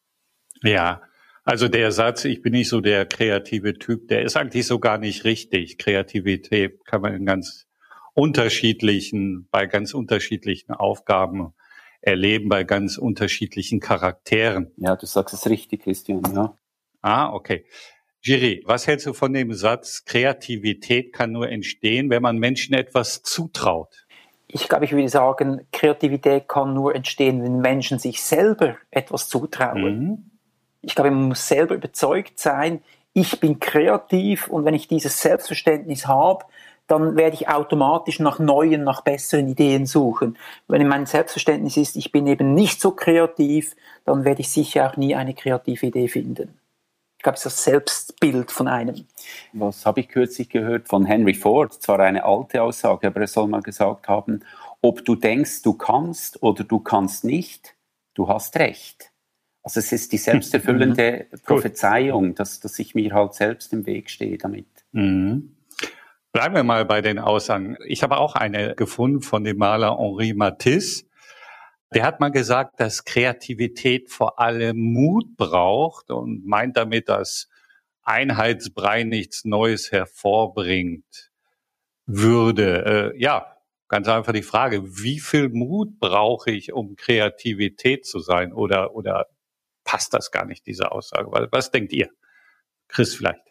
Ja, 0.61 1.01
also 1.49 1.67
der 1.67 1.91
Satz, 1.91 2.25
ich 2.25 2.43
bin 2.43 2.53
nicht 2.53 2.69
so 2.69 2.79
der 2.79 3.07
kreative 3.07 3.73
Typ, 3.73 4.07
der 4.07 4.21
ist 4.21 4.37
eigentlich 4.37 4.67
so 4.67 4.77
gar 4.77 4.99
nicht 4.99 5.23
richtig. 5.23 5.79
Kreativität 5.79 6.85
kann 6.85 7.01
man 7.01 7.15
in 7.15 7.25
ganz 7.25 7.65
unterschiedlichen, 8.13 9.47
bei 9.49 9.65
ganz 9.65 9.95
unterschiedlichen 9.95 10.73
Aufgaben 10.73 11.55
erleben, 12.01 12.49
bei 12.49 12.63
ganz 12.65 12.99
unterschiedlichen 12.99 13.79
Charakteren. 13.79 14.71
Ja, 14.77 14.95
du 14.95 15.07
sagst 15.07 15.33
es 15.33 15.49
richtig, 15.49 15.81
Christian, 15.81 16.21
ja. 16.35 16.55
Ah, 17.01 17.33
okay. 17.33 17.65
Giri, 18.21 18.61
was 18.67 18.85
hältst 18.85 19.07
du 19.07 19.13
von 19.13 19.33
dem 19.33 19.51
Satz, 19.53 20.05
Kreativität 20.05 21.13
kann 21.13 21.31
nur 21.31 21.49
entstehen, 21.49 22.11
wenn 22.11 22.21
man 22.21 22.37
Menschen 22.37 22.75
etwas 22.75 23.23
zutraut? 23.23 24.05
Ich 24.47 24.69
glaube, 24.69 24.85
ich 24.85 24.91
würde 24.91 25.09
sagen, 25.09 25.61
Kreativität 25.71 26.47
kann 26.47 26.75
nur 26.75 26.93
entstehen, 26.93 27.41
wenn 27.41 27.59
Menschen 27.59 27.97
sich 27.97 28.21
selber 28.21 28.77
etwas 28.91 29.27
zutrauen. 29.29 29.99
Mhm 29.99 30.29
ich 30.81 30.95
glaube, 30.95 31.11
man 31.11 31.29
muss 31.29 31.47
selber 31.47 31.75
überzeugt 31.75 32.39
sein, 32.39 32.81
ich 33.13 33.39
bin 33.39 33.59
kreativ 33.59 34.47
und 34.47 34.65
wenn 34.65 34.73
ich 34.73 34.87
dieses 34.87 35.21
Selbstverständnis 35.21 36.07
habe, 36.07 36.45
dann 36.87 37.15
werde 37.15 37.35
ich 37.35 37.47
automatisch 37.47 38.19
nach 38.19 38.39
neuen, 38.39 38.83
nach 38.83 39.01
besseren 39.01 39.47
Ideen 39.47 39.85
suchen. 39.85 40.37
Wenn 40.67 40.87
mein 40.87 41.05
Selbstverständnis 41.05 41.77
ist, 41.77 41.95
ich 41.95 42.11
bin 42.11 42.25
eben 42.25 42.55
nicht 42.55 42.81
so 42.81 42.91
kreativ, 42.91 43.75
dann 44.05 44.25
werde 44.25 44.41
ich 44.41 44.49
sicher 44.49 44.89
auch 44.89 44.97
nie 44.97 45.15
eine 45.15 45.35
kreative 45.35 45.87
Idee 45.87 46.07
finden. 46.07 46.59
Ich 47.17 47.23
glaube, 47.23 47.35
es 47.35 47.45
ist 47.45 47.57
das 47.57 47.63
Selbstbild 47.65 48.49
von 48.49 48.67
einem. 48.67 49.05
Was 49.53 49.85
habe 49.85 49.99
ich 49.99 50.07
kürzlich 50.07 50.49
gehört 50.49 50.87
von 50.87 51.05
Henry 51.05 51.33
Ford? 51.33 51.73
Zwar 51.73 51.99
eine 51.99 52.23
alte 52.23 52.63
Aussage, 52.63 53.07
aber 53.07 53.21
er 53.21 53.27
soll 53.27 53.47
mal 53.47 53.61
gesagt 53.61 54.07
haben, 54.07 54.45
ob 54.81 55.03
du 55.03 55.15
denkst, 55.15 55.61
du 55.61 55.73
kannst 55.73 56.41
oder 56.41 56.63
du 56.63 56.79
kannst 56.79 57.25
nicht, 57.25 57.75
du 58.15 58.29
hast 58.29 58.55
recht. 58.57 59.11
Also 59.61 59.79
es 59.79 59.91
ist 59.91 60.11
die 60.11 60.17
selbsterfüllende 60.17 61.27
mhm. 61.31 61.39
Prophezeiung, 61.45 62.35
dass, 62.35 62.59
dass 62.59 62.79
ich 62.79 62.95
mir 62.95 63.13
halt 63.13 63.33
selbst 63.33 63.73
im 63.73 63.85
Weg 63.85 64.09
stehe 64.09 64.37
damit. 64.37 64.67
Mhm. 64.91 65.55
Bleiben 66.31 66.55
wir 66.55 66.63
mal 66.63 66.85
bei 66.85 67.01
den 67.01 67.19
Aussagen. 67.19 67.75
Ich 67.85 68.03
habe 68.03 68.17
auch 68.17 68.35
eine 68.35 68.75
gefunden 68.75 69.21
von 69.21 69.43
dem 69.43 69.57
Maler 69.57 69.97
Henri 69.97 70.33
Matisse. 70.33 71.05
Der 71.93 72.03
hat 72.03 72.19
mal 72.19 72.29
gesagt, 72.29 72.79
dass 72.79 73.03
Kreativität 73.03 74.11
vor 74.11 74.39
allem 74.39 74.77
Mut 74.77 75.35
braucht 75.37 76.11
und 76.11 76.45
meint 76.45 76.77
damit, 76.77 77.09
dass 77.09 77.49
Einheitsbrei 78.03 79.03
nichts 79.03 79.43
Neues 79.43 79.91
hervorbringt 79.91 81.31
würde. 82.05 83.13
Äh, 83.15 83.19
ja, 83.19 83.55
ganz 83.87 84.07
einfach 84.07 84.33
die 84.33 84.43
Frage, 84.43 84.83
wie 85.03 85.19
viel 85.19 85.49
Mut 85.49 85.99
brauche 85.99 86.51
ich, 86.51 86.73
um 86.73 86.95
Kreativität 86.95 88.05
zu 88.05 88.19
sein? 88.19 88.53
Oder, 88.53 88.93
oder 88.95 89.27
passt 89.89 90.13
das 90.13 90.29
gar 90.29 90.45
nicht, 90.45 90.67
diese 90.67 90.91
Aussage? 90.91 91.31
Was 91.51 91.71
denkt 91.71 91.93
ihr? 91.93 92.09
Chris 92.89 93.15
vielleicht. 93.15 93.41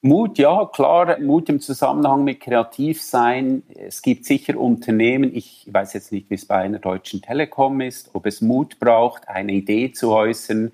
Mut, 0.00 0.38
ja, 0.38 0.64
klar, 0.64 1.18
Mut 1.20 1.50
im 1.50 1.60
Zusammenhang 1.60 2.24
mit 2.24 2.40
Kreativsein. 2.40 3.62
Es 3.76 4.00
gibt 4.00 4.24
sicher 4.24 4.58
Unternehmen, 4.58 5.34
ich 5.34 5.68
weiß 5.70 5.92
jetzt 5.92 6.10
nicht, 6.10 6.30
wie 6.30 6.36
es 6.36 6.46
bei 6.46 6.56
einer 6.56 6.78
deutschen 6.78 7.20
Telekom 7.20 7.82
ist, 7.82 8.14
ob 8.14 8.24
es 8.24 8.40
Mut 8.40 8.78
braucht, 8.80 9.28
eine 9.28 9.52
Idee 9.52 9.92
zu 9.92 10.12
äußern, 10.12 10.72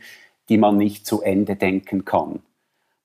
die 0.49 0.57
man 0.57 0.77
nicht 0.77 1.05
zu 1.05 1.21
Ende 1.21 1.57
denken 1.57 2.05
kann. 2.05 2.41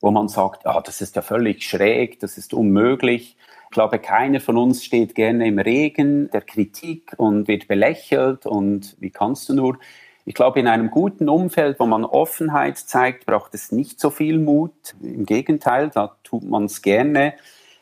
Wo 0.00 0.12
man 0.12 0.28
sagt, 0.28 0.66
ah, 0.66 0.80
das 0.80 1.00
ist 1.00 1.16
ja 1.16 1.22
völlig 1.22 1.64
schräg, 1.64 2.20
das 2.20 2.38
ist 2.38 2.54
unmöglich. 2.54 3.36
Ich 3.64 3.70
glaube, 3.70 3.98
keiner 3.98 4.40
von 4.40 4.56
uns 4.56 4.84
steht 4.84 5.16
gerne 5.16 5.48
im 5.48 5.58
Regen 5.58 6.30
der 6.30 6.42
Kritik 6.42 7.12
und 7.16 7.48
wird 7.48 7.66
belächelt 7.66 8.46
und 8.46 8.96
wie 9.00 9.10
kannst 9.10 9.48
du 9.48 9.54
nur? 9.54 9.78
Ich 10.24 10.34
glaube, 10.34 10.60
in 10.60 10.66
einem 10.66 10.90
guten 10.90 11.28
Umfeld, 11.28 11.78
wo 11.78 11.86
man 11.86 12.04
Offenheit 12.04 12.78
zeigt, 12.78 13.26
braucht 13.26 13.54
es 13.54 13.72
nicht 13.72 14.00
so 14.00 14.10
viel 14.10 14.38
Mut. 14.38 14.72
Im 15.02 15.26
Gegenteil, 15.26 15.90
da 15.92 16.16
tut 16.24 16.44
man 16.44 16.64
es 16.64 16.80
gerne. 16.80 17.34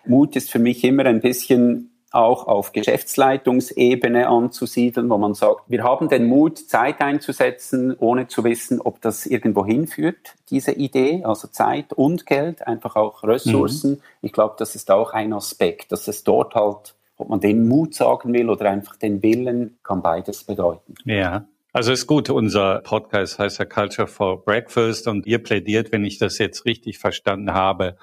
Mut 0.04 0.34
ist 0.34 0.50
für 0.50 0.58
mich 0.58 0.82
immer 0.82 1.06
ein 1.06 1.20
bisschen 1.20 1.92
auch 2.12 2.46
auf 2.46 2.72
Geschäftsleitungsebene 2.72 4.28
anzusiedeln, 4.28 5.08
wo 5.08 5.18
man 5.18 5.34
sagt, 5.34 5.62
wir 5.68 5.82
haben 5.82 6.08
den 6.08 6.26
Mut, 6.26 6.58
Zeit 6.58 7.00
einzusetzen, 7.00 7.96
ohne 7.98 8.28
zu 8.28 8.44
wissen, 8.44 8.80
ob 8.80 9.00
das 9.00 9.24
irgendwo 9.26 9.64
hinführt, 9.64 10.34
diese 10.50 10.72
Idee, 10.72 11.24
also 11.24 11.48
Zeit 11.48 11.92
und 11.92 12.26
Geld, 12.26 12.66
einfach 12.66 12.96
auch 12.96 13.22
Ressourcen. 13.22 13.92
Mhm. 13.92 14.02
Ich 14.20 14.32
glaube, 14.32 14.56
das 14.58 14.74
ist 14.74 14.90
auch 14.90 15.12
ein 15.14 15.32
Aspekt, 15.32 15.90
dass 15.90 16.06
es 16.06 16.22
dort 16.22 16.54
halt, 16.54 16.94
ob 17.16 17.30
man 17.30 17.40
den 17.40 17.66
Mut 17.66 17.94
sagen 17.94 18.32
will 18.32 18.50
oder 18.50 18.70
einfach 18.70 18.96
den 18.96 19.22
Willen, 19.22 19.78
kann 19.82 20.02
beides 20.02 20.44
bedeuten. 20.44 20.94
Ja. 21.04 21.46
Also 21.74 21.90
ist 21.90 22.06
gut, 22.06 22.28
unser 22.28 22.80
Podcast 22.80 23.38
heißt 23.38 23.58
ja 23.58 23.64
Culture 23.64 24.06
for 24.06 24.44
Breakfast 24.44 25.08
und 25.08 25.26
ihr 25.26 25.42
plädiert, 25.42 25.90
wenn 25.90 26.04
ich 26.04 26.18
das 26.18 26.36
jetzt 26.36 26.66
richtig 26.66 26.98
verstanden 26.98 27.54
habe, 27.54 27.96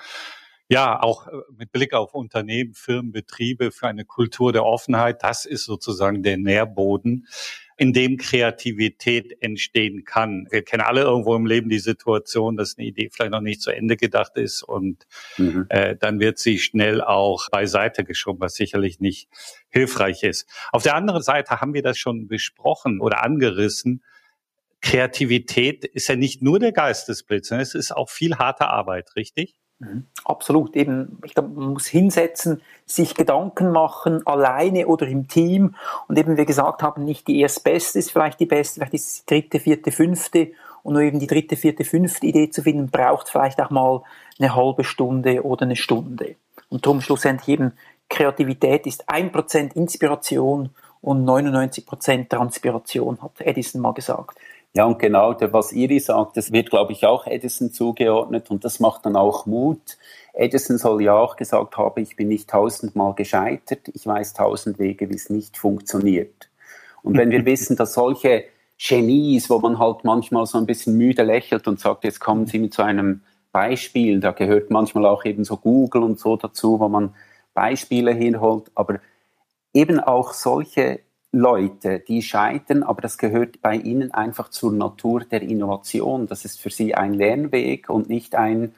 ja, 0.69 1.01
auch 1.01 1.27
äh, 1.27 1.31
mit 1.57 1.71
Blick 1.71 1.93
auf 1.93 2.13
Unternehmen, 2.13 2.73
Firmen, 2.75 3.11
Betriebe 3.11 3.71
für 3.71 3.88
eine 3.88 4.05
Kultur 4.05 4.53
der 4.53 4.63
Offenheit. 4.63 5.23
Das 5.23 5.45
ist 5.45 5.65
sozusagen 5.65 6.21
der 6.21 6.38
Nährboden, 6.38 7.27
in 7.75 7.91
dem 7.91 8.17
Kreativität 8.17 9.41
entstehen 9.41 10.05
kann. 10.05 10.47
Wir 10.51 10.63
kennen 10.63 10.83
alle 10.83 11.01
irgendwo 11.01 11.35
im 11.35 11.47
Leben 11.47 11.69
die 11.69 11.79
Situation, 11.79 12.55
dass 12.55 12.77
eine 12.77 12.85
Idee 12.85 13.09
vielleicht 13.11 13.31
noch 13.31 13.41
nicht 13.41 13.61
zu 13.61 13.71
Ende 13.71 13.97
gedacht 13.97 14.38
ist 14.38 14.61
und 14.61 15.07
mhm. 15.38 15.65
äh, 15.69 15.95
dann 15.95 16.19
wird 16.19 16.38
sie 16.38 16.59
schnell 16.59 17.01
auch 17.01 17.49
beiseite 17.49 18.03
geschoben, 18.03 18.39
was 18.39 18.53
sicherlich 18.53 18.99
nicht 18.99 19.27
hilfreich 19.69 20.21
ist. 20.21 20.47
Auf 20.71 20.83
der 20.83 20.95
anderen 20.95 21.23
Seite 21.23 21.61
haben 21.61 21.73
wir 21.73 21.81
das 21.81 21.97
schon 21.97 22.27
besprochen 22.27 23.01
oder 23.01 23.23
angerissen. 23.23 24.03
Kreativität 24.81 25.83
ist 25.83 26.09
ja 26.09 26.15
nicht 26.15 26.43
nur 26.43 26.59
der 26.59 26.73
Geistesblitz, 26.73 27.47
sondern 27.47 27.63
es 27.63 27.73
ist 27.73 27.91
auch 27.91 28.09
viel 28.09 28.38
harte 28.38 28.67
Arbeit, 28.67 29.15
richtig? 29.15 29.55
Mhm. 29.79 30.05
Absolut. 30.25 30.75
Eben, 30.75 31.19
ich 31.24 31.33
glaube, 31.33 31.50
man 31.50 31.74
muss 31.74 31.88
hinsetzen, 31.88 32.62
sich 32.86 33.15
Gedanken 33.15 33.71
machen, 33.71 34.25
alleine 34.27 34.88
oder 34.88 35.07
im 35.07 35.27
Team. 35.27 35.75
Und 36.07 36.17
eben, 36.17 36.38
wie 36.38 36.45
gesagt 36.45 36.83
haben, 36.83 37.05
nicht 37.05 37.27
die 37.27 37.39
erstbeste 37.39 38.00
ist 38.00 38.12
vielleicht 38.12 38.39
die 38.39 38.45
beste, 38.45 38.75
vielleicht 38.75 38.93
ist 38.93 39.29
die 39.29 39.36
dritte, 39.36 39.59
vierte, 39.59 39.91
fünfte. 39.91 40.51
Und 40.83 40.93
nur 40.93 41.01
eben 41.01 41.19
die 41.19 41.27
dritte, 41.27 41.55
vierte, 41.55 41.83
fünfte 41.83 42.25
Idee 42.27 42.50
zu 42.50 42.62
finden, 42.62 42.89
braucht 42.89 43.29
vielleicht 43.29 43.62
auch 43.62 43.69
mal 43.69 44.01
eine 44.38 44.55
halbe 44.55 44.83
Stunde 44.83 45.43
oder 45.43 45.63
eine 45.63 45.75
Stunde. 45.75 46.36
Und 46.69 46.86
darum 46.86 47.01
schlussendlich 47.01 47.50
eben, 47.50 47.74
Kreativität 48.09 48.88
ist 48.88 49.07
ein 49.07 49.31
Prozent 49.31 49.75
Inspiration 49.75 50.69
und 51.01 51.24
99 51.24 51.86
Prozent 51.86 52.29
Transpiration, 52.29 53.21
hat 53.21 53.39
Edison 53.39 53.81
mal 53.81 53.93
gesagt. 53.93 54.38
Ja, 54.73 54.85
und 54.85 54.99
genau, 54.99 55.35
was 55.51 55.73
Iri 55.73 55.99
sagt, 55.99 56.38
das 56.38 56.51
wird, 56.51 56.69
glaube 56.69 56.91
ich, 56.91 57.05
auch 57.05 57.25
Edison 57.25 57.71
zugeordnet 57.71 58.51
und 58.51 58.63
das 58.63 58.79
macht 58.79 59.05
dann 59.05 59.15
auch 59.15 59.47
Mut. 59.47 59.97
Edison 60.33 60.77
soll 60.77 61.01
ja 61.01 61.15
auch 61.15 61.35
gesagt 61.38 61.75
haben, 61.77 62.01
ich 62.01 62.15
bin 62.15 62.27
nicht 62.27 62.49
tausendmal 62.49 63.15
gescheitert, 63.15 63.88
ich 63.93 64.05
weiß 64.05 64.33
tausend 64.33 64.77
Wege, 64.77 65.09
wie 65.09 65.15
es 65.15 65.31
nicht 65.31 65.57
funktioniert. 65.57 66.49
Und 67.01 67.17
wenn 67.17 67.31
wir 67.31 67.45
wissen, 67.45 67.75
dass 67.77 67.95
solche 67.95 68.45
Genies, 68.77 69.49
wo 69.49 69.59
man 69.59 69.79
halt 69.79 70.03
manchmal 70.03 70.45
so 70.45 70.57
ein 70.59 70.67
bisschen 70.67 70.95
müde 70.97 71.23
lächelt 71.23 71.67
und 71.67 71.79
sagt, 71.79 72.03
jetzt 72.03 72.19
kommen 72.19 72.45
Sie 72.45 72.59
mit 72.59 72.73
so 72.73 72.83
einem 72.83 73.21
Beispiel, 73.51 74.19
da 74.19 74.31
gehört 74.31 74.69
manchmal 74.69 75.07
auch 75.07 75.25
eben 75.25 75.43
so 75.43 75.57
Google 75.57 76.03
und 76.03 76.19
so 76.19 76.38
dazu, 76.38 76.79
wo 76.79 76.88
man 76.88 77.15
Beispiele 77.55 78.13
hinholt, 78.13 78.71
aber 78.75 78.99
eben 79.73 79.99
auch 79.99 80.33
solche 80.33 80.99
Leute, 81.31 82.00
die 82.00 82.21
scheitern, 82.21 82.81
aber 82.81 83.01
das 83.01 83.17
gehört 83.17 83.62
bei 83.62 83.75
ihnen 83.75 84.12
einfach 84.12 84.50
zur 84.50 84.71
Natur 84.71 85.25
der 85.25 85.43
Innovation. 85.43 86.27
Das 86.27 86.43
ist 86.43 86.59
für 86.59 86.71
sie 86.71 86.95
ein 86.95 87.13
Lernweg 87.13 87.89
und 87.89 88.09
nicht 88.09 88.36
ein, 88.36 88.74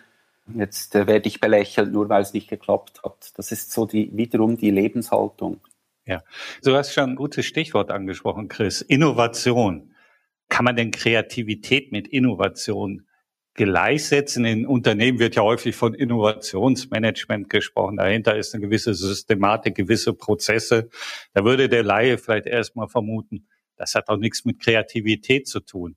jetzt 0.53 0.95
äh, 0.95 1.07
werde 1.07 1.29
ich 1.29 1.39
belächelt, 1.39 1.93
nur 1.93 2.09
weil 2.09 2.21
es 2.21 2.33
nicht 2.33 2.49
geklappt 2.49 3.01
hat. 3.03 3.31
Das 3.37 3.51
ist 3.51 3.71
so 3.71 3.85
die, 3.85 4.15
wiederum 4.17 4.57
die 4.57 4.71
Lebenshaltung. 4.71 5.61
Ja, 6.05 6.23
du 6.63 6.75
hast 6.75 6.93
schon 6.93 7.11
ein 7.11 7.15
gutes 7.15 7.45
Stichwort 7.45 7.89
angesprochen, 7.89 8.49
Chris. 8.49 8.81
Innovation. 8.81 9.95
Kann 10.49 10.65
man 10.65 10.75
denn 10.75 10.91
Kreativität 10.91 11.93
mit 11.93 12.07
Innovation 12.07 13.05
gleichsetzen. 13.53 14.45
In 14.45 14.65
Unternehmen 14.65 15.19
wird 15.19 15.35
ja 15.35 15.43
häufig 15.43 15.75
von 15.75 15.93
Innovationsmanagement 15.93 17.49
gesprochen. 17.49 17.97
Dahinter 17.97 18.35
ist 18.37 18.53
eine 18.53 18.63
gewisse 18.63 18.93
Systematik, 18.93 19.75
gewisse 19.75 20.13
Prozesse. 20.13 20.89
Da 21.33 21.43
würde 21.43 21.69
der 21.69 21.83
Laie 21.83 22.17
vielleicht 22.17 22.45
erstmal 22.45 22.87
vermuten, 22.87 23.47
das 23.77 23.95
hat 23.95 24.09
auch 24.09 24.17
nichts 24.17 24.45
mit 24.45 24.59
Kreativität 24.59 25.47
zu 25.47 25.59
tun. 25.59 25.95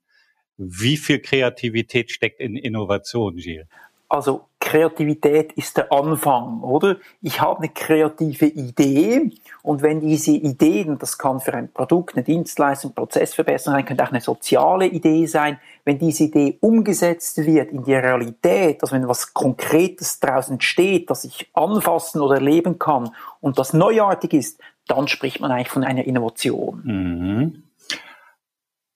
Wie 0.56 0.96
viel 0.96 1.18
Kreativität 1.18 2.10
steckt 2.10 2.40
in 2.40 2.56
Innovation, 2.56 3.36
Gilles? 3.36 3.66
Also 4.08 4.48
Kreativität 4.64 5.52
ist 5.52 5.76
der 5.76 5.92
Anfang, 5.92 6.62
oder? 6.62 6.96
Ich 7.20 7.42
habe 7.42 7.58
eine 7.58 7.68
kreative 7.68 8.46
Idee 8.46 9.30
und 9.62 9.82
wenn 9.82 10.00
diese 10.00 10.30
Ideen, 10.30 10.98
das 10.98 11.18
kann 11.18 11.38
für 11.38 11.52
ein 11.52 11.70
Produkt, 11.70 12.16
eine 12.16 12.24
Dienstleistung, 12.24 12.94
Prozessverbesserung 12.94 13.76
sein, 13.76 13.84
könnte 13.84 14.02
auch 14.02 14.10
eine 14.10 14.22
soziale 14.22 14.86
Idee 14.86 15.26
sein, 15.26 15.60
wenn 15.84 15.98
diese 15.98 16.24
Idee 16.24 16.56
umgesetzt 16.60 17.36
wird 17.44 17.72
in 17.72 17.84
die 17.84 17.94
Realität, 17.94 18.82
also 18.82 18.96
wenn 18.96 19.06
was 19.06 19.34
Konkretes 19.34 20.18
draußen 20.18 20.58
steht, 20.62 21.10
das 21.10 21.24
ich 21.24 21.50
anfassen 21.52 22.22
oder 22.22 22.36
erleben 22.36 22.78
kann 22.78 23.10
und 23.40 23.58
das 23.58 23.74
neuartig 23.74 24.32
ist, 24.32 24.60
dann 24.86 25.08
spricht 25.08 25.40
man 25.40 25.50
eigentlich 25.50 25.68
von 25.68 25.84
einer 25.84 26.04
Innovation. 26.04 26.80
Mhm. 26.84 27.62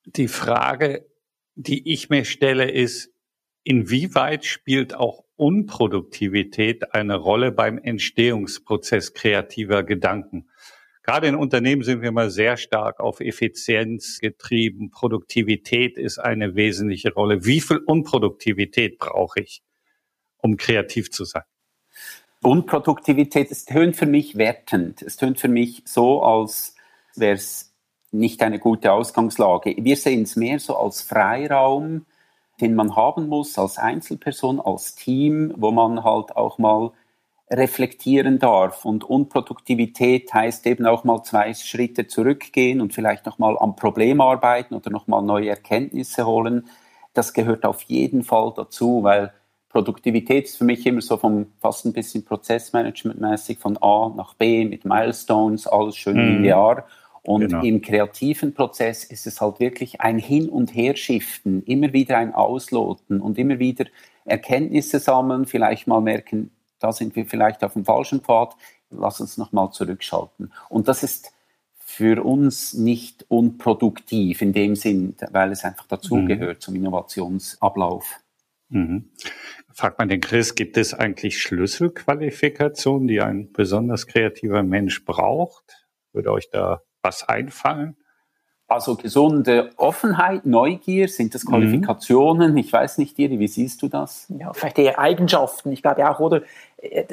Die 0.07 0.29
Frage, 0.29 1.05
die 1.57 1.93
ich 1.93 2.09
mir 2.09 2.25
stelle, 2.25 2.71
ist, 2.71 3.13
inwieweit 3.65 4.45
spielt 4.45 4.95
auch 4.95 5.25
Unproduktivität 5.37 6.95
eine 6.95 7.17
Rolle 7.17 7.53
beim 7.53 7.79
Entstehungsprozess 7.79 9.15
kreativer 9.15 9.83
Gedanken? 9.85 10.49
Gerade 11.03 11.27
in 11.27 11.37
Unternehmen 11.37 11.85
sind 11.85 12.03
wir 12.03 12.12
mal 12.12 12.29
sehr 12.29 12.59
stark 12.59 13.00
auf 13.00 13.21
Effizienz 13.21 14.19
getrieben. 14.21 14.91
Produktivität 14.91 15.97
ist 15.97 16.19
eine 16.19 16.55
wesentliche 16.55 17.15
Rolle. 17.15 17.47
Wie 17.47 17.61
viel 17.61 17.79
Unproduktivität 17.79 18.99
brauche 18.99 19.41
ich, 19.41 19.62
um 20.37 20.59
kreativ 20.59 21.11
zu 21.11 21.25
sein? 21.25 21.45
Unproduktivität, 22.43 23.50
es 23.50 23.65
tönt 23.65 23.97
für 23.97 24.07
mich 24.07 24.37
wertend. 24.37 25.00
Es 25.00 25.17
tönt 25.17 25.41
für 25.41 25.49
mich 25.49 25.83
so, 25.87 26.23
als 26.23 26.77
wäre 27.17 27.35
es 27.35 27.75
nicht 28.11 28.43
eine 28.43 28.59
gute 28.59 28.93
Ausgangslage. 28.93 29.77
Wir 29.79 29.97
sehen 29.97 30.23
es 30.23 30.37
mehr 30.37 30.59
so 30.59 30.77
als 30.77 31.03
Freiraum, 31.03 32.07
den 32.61 32.75
man 32.75 32.97
haben 32.97 33.29
muss 33.29 33.59
als 33.59 33.79
Einzelperson, 33.79 34.61
als 34.61 34.95
Team, 34.95 35.53
wo 35.57 35.71
man 35.71 36.05
halt 36.05 36.37
auch 36.37 36.59
mal 36.59 36.93
reflektieren 37.50 38.38
darf. 38.38 38.85
Und 38.85 39.05
Unproduktivität 39.05 40.33
heißt 40.33 40.67
eben 40.67 40.87
auch 40.87 41.05
mal 41.05 41.23
zwei 41.23 41.55
Schritte 41.55 42.07
zurückgehen 42.07 42.81
und 42.81 42.93
vielleicht 42.93 43.27
noch 43.27 43.38
mal 43.38 43.57
am 43.59 43.77
Problem 43.77 44.21
arbeiten 44.21 44.75
oder 44.75 44.91
noch 44.91 45.07
mal 45.07 45.23
neue 45.23 45.50
Erkenntnisse 45.50 46.27
holen. 46.27 46.69
Das 47.15 47.33
gehört 47.33 47.65
auf 47.65 47.83
jeden 47.83 48.23
Fall 48.23 48.53
dazu, 48.55 49.03
weil 49.03 49.33
Produktivität 49.69 50.47
ist 50.47 50.59
für 50.59 50.65
mich 50.65 50.87
immer 50.87 51.03
so 51.03 51.17
vom 51.17 51.47
fast 51.61 51.85
ein 51.85 51.93
bisschen 51.93 52.25
Prozessmanagement-mäßig 52.25 53.59
von 53.59 53.77
A 53.83 54.12
nach 54.17 54.35
B 54.35 54.65
mit 54.65 54.85
Milestones, 54.85 55.67
alles 55.67 55.97
schön 55.97 56.38
mhm. 56.38 56.45
Und 57.23 57.49
genau. 57.49 57.63
im 57.63 57.81
kreativen 57.81 58.55
Prozess 58.55 59.05
ist 59.05 59.27
es 59.27 59.41
halt 59.41 59.61
wirklich 59.61 60.01
ein 60.01 60.19
Hin- 60.19 60.49
und 60.49 60.75
Herschiften, 60.75 61.63
immer 61.65 61.93
wieder 61.93 62.19
ein 62.19 62.35
Ausloten 62.35 63.21
und 63.21 63.39
immer 63.39 63.59
wieder 63.59 63.87
Erkenntnisse 64.25 64.99
sammeln, 64.99 65.47
vielleicht 65.47 65.87
mal 65.87 66.01
merken, 66.01 66.51
da 66.79 66.93
sind 66.93 67.17
wir 67.17 67.27
vielleicht 67.27 67.65
auf 67.65 67.73
dem 67.73 67.85
falschen 67.85 68.21
Pfad, 68.21 68.55
lass 68.91 69.21
uns 69.21 69.37
nochmal 69.37 69.71
zurückschalten. 69.73 70.53
Und 70.69 70.89
das 70.89 71.03
ist 71.03 71.33
für 71.79 72.23
uns 72.23 72.75
nicht 72.75 73.25
unproduktiv 73.29 74.43
in 74.43 74.53
dem 74.53 74.77
Sinn, 74.77 75.17
weil 75.31 75.51
es 75.53 75.65
einfach 75.65 75.87
dazugehört 75.87 76.59
mhm. 76.59 76.61
zum 76.61 76.77
Innovationsablauf. 76.77 78.21
Mhm. 78.69 79.11
Fragt 79.73 79.99
man 79.99 80.09
den 80.09 80.21
Chris, 80.21 80.55
gibt 80.55 80.77
es 80.77 80.93
eigentlich 80.93 81.41
Schlüsselqualifikationen, 81.41 83.09
die 83.09 83.21
ein 83.21 83.53
besonders 83.53 84.07
kreativer 84.07 84.63
Mensch 84.63 85.05
braucht? 85.05 85.87
Würde 86.13 86.33
euch 86.33 86.51
da 86.51 86.83
was 87.02 87.28
einfallen? 87.28 87.97
Also 88.71 88.97
gesunde 88.97 89.71
Offenheit, 89.78 90.45
Neugier, 90.45 91.09
sind 91.09 91.35
das 91.35 91.45
mhm. 91.45 91.49
Qualifikationen? 91.49 92.52
Mhm. 92.52 92.59
Ich 92.59 92.71
weiß 92.71 92.99
nicht, 92.99 93.19
Iri, 93.19 93.38
wie 93.38 93.49
siehst 93.49 93.81
du 93.81 93.88
das? 93.88 94.26
Ja, 94.28 94.52
vielleicht 94.52 94.78
eher 94.78 94.99
Eigenschaften. 94.99 95.73
Ich 95.73 95.81
glaube 95.81 96.09
auch, 96.09 96.21
oder 96.21 96.43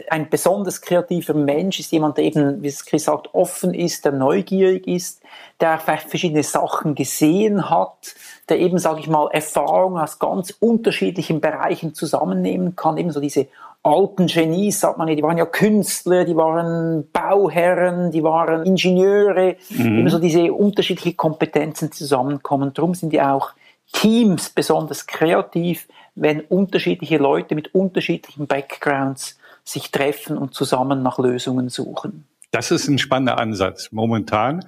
ein 0.09 0.29
besonders 0.29 0.81
kreativer 0.81 1.33
Mensch 1.33 1.79
ist 1.79 1.93
jemand, 1.93 2.17
der 2.17 2.25
eben, 2.25 2.61
wie 2.61 2.67
es 2.67 2.85
Chris 2.85 3.05
sagt, 3.05 3.33
offen 3.33 3.73
ist, 3.73 4.03
der 4.03 4.11
neugierig 4.11 4.85
ist, 4.85 5.23
der 5.61 5.79
vielleicht 5.79 6.09
verschiedene 6.09 6.43
Sachen 6.43 6.93
gesehen 6.93 7.69
hat, 7.69 8.15
der 8.49 8.59
eben, 8.59 8.77
sage 8.77 8.99
ich 8.99 9.07
mal, 9.07 9.29
Erfahrungen 9.31 9.97
aus 9.97 10.19
ganz 10.19 10.51
unterschiedlichen 10.59 11.39
Bereichen 11.39 11.93
zusammennehmen 11.93 12.75
kann, 12.75 12.97
eben 12.97 13.11
so 13.11 13.21
diese 13.21 13.47
alten 13.85 14.25
Genies, 14.25 14.79
sagt 14.79 14.97
man 14.97 15.07
ja, 15.07 15.15
die 15.15 15.21
waren 15.21 15.37
ja 15.37 15.45
Künstler, 15.45 16.25
die 16.25 16.35
waren 16.35 17.07
Bauherren, 17.11 18.11
die 18.11 18.23
waren 18.23 18.65
Ingenieure, 18.65 19.55
mhm. 19.69 19.99
immer 19.99 20.09
so 20.09 20.17
diese 20.17 20.51
unterschiedlichen 20.51 21.15
Kompetenzen 21.15 21.91
zusammenkommen. 21.91 22.73
Darum 22.73 22.95
sind 22.95 23.13
ja 23.13 23.33
auch 23.33 23.51
Teams 23.93 24.49
besonders 24.49 25.05
kreativ, 25.05 25.87
wenn 26.15 26.41
unterschiedliche 26.41 27.17
Leute 27.17 27.53
mit 27.53 27.75
unterschiedlichen 27.75 28.47
Backgrounds 28.47 29.37
sich 29.63 29.91
treffen 29.91 30.37
und 30.37 30.55
zusammen 30.55 31.03
nach 31.03 31.19
Lösungen 31.19 31.69
suchen. 31.69 32.25
Das 32.51 32.71
ist 32.71 32.87
ein 32.87 32.97
spannender 32.97 33.37
Ansatz. 33.37 33.91
Momentan 33.91 34.65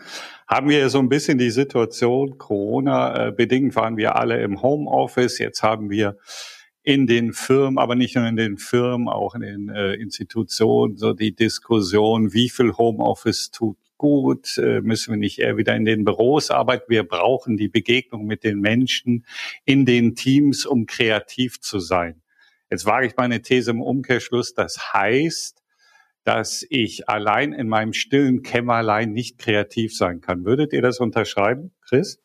haben 0.48 0.70
wir 0.70 0.90
so 0.90 1.00
ein 1.00 1.10
bisschen 1.10 1.38
die 1.38 1.52
Situation, 1.52 2.38
Corona 2.38 3.32
bedingt 3.32 3.76
waren 3.76 3.98
wir 3.98 4.16
alle 4.16 4.42
im 4.42 4.62
Homeoffice. 4.62 5.40
Jetzt 5.40 5.64
haben 5.64 5.90
wir 5.90 6.18
in 6.88 7.06
den 7.06 7.34
Firmen, 7.34 7.80
aber 7.80 7.96
nicht 7.96 8.16
nur 8.16 8.26
in 8.26 8.38
den 8.38 8.58
Firmen, 8.58 9.10
auch 9.10 9.36
in 9.36 9.42
den 9.42 9.68
äh, 9.68 9.96
Institutionen, 9.96 10.96
so 10.96 11.12
die 11.12 11.36
Diskussion, 11.36 12.32
wie 12.32 12.48
viel 12.48 12.78
Homeoffice 12.78 13.52
tut 13.52 13.78
gut, 13.98 14.58
äh, 14.58 14.80
müssen 14.80 15.12
wir 15.12 15.18
nicht 15.18 15.40
eher 15.40 15.58
wieder 15.58 15.76
in 15.76 15.84
den 15.84 16.06
Büros 16.06 16.50
arbeiten. 16.50 16.86
Wir 16.88 17.04
brauchen 17.04 17.58
die 17.58 17.68
Begegnung 17.68 18.26
mit 18.26 18.46
den 18.46 18.62
Menschen 18.62 19.26
in 19.66 19.86
den 19.86 20.16
Teams, 20.16 20.66
um 20.66 20.86
kreativ 20.86 21.60
zu 21.60 21.80
sein. 21.80 22.22
Jetzt 22.72 22.86
wage 22.86 23.08
ich 23.08 23.18
meine 23.18 23.42
These 23.42 23.72
im 23.72 23.82
Umkehrschluss. 23.82 24.54
Das 24.54 24.94
heißt, 24.94 25.62
dass 26.24 26.66
ich 26.70 27.10
allein 27.10 27.52
in 27.52 27.68
meinem 27.68 27.92
stillen 27.92 28.44
Kämmerlein 28.44 29.12
nicht 29.12 29.40
kreativ 29.40 29.94
sein 29.94 30.22
kann. 30.22 30.46
Würdet 30.46 30.72
ihr 30.72 30.82
das 30.82 31.02
unterschreiben, 31.02 31.74
Chris? 31.86 32.22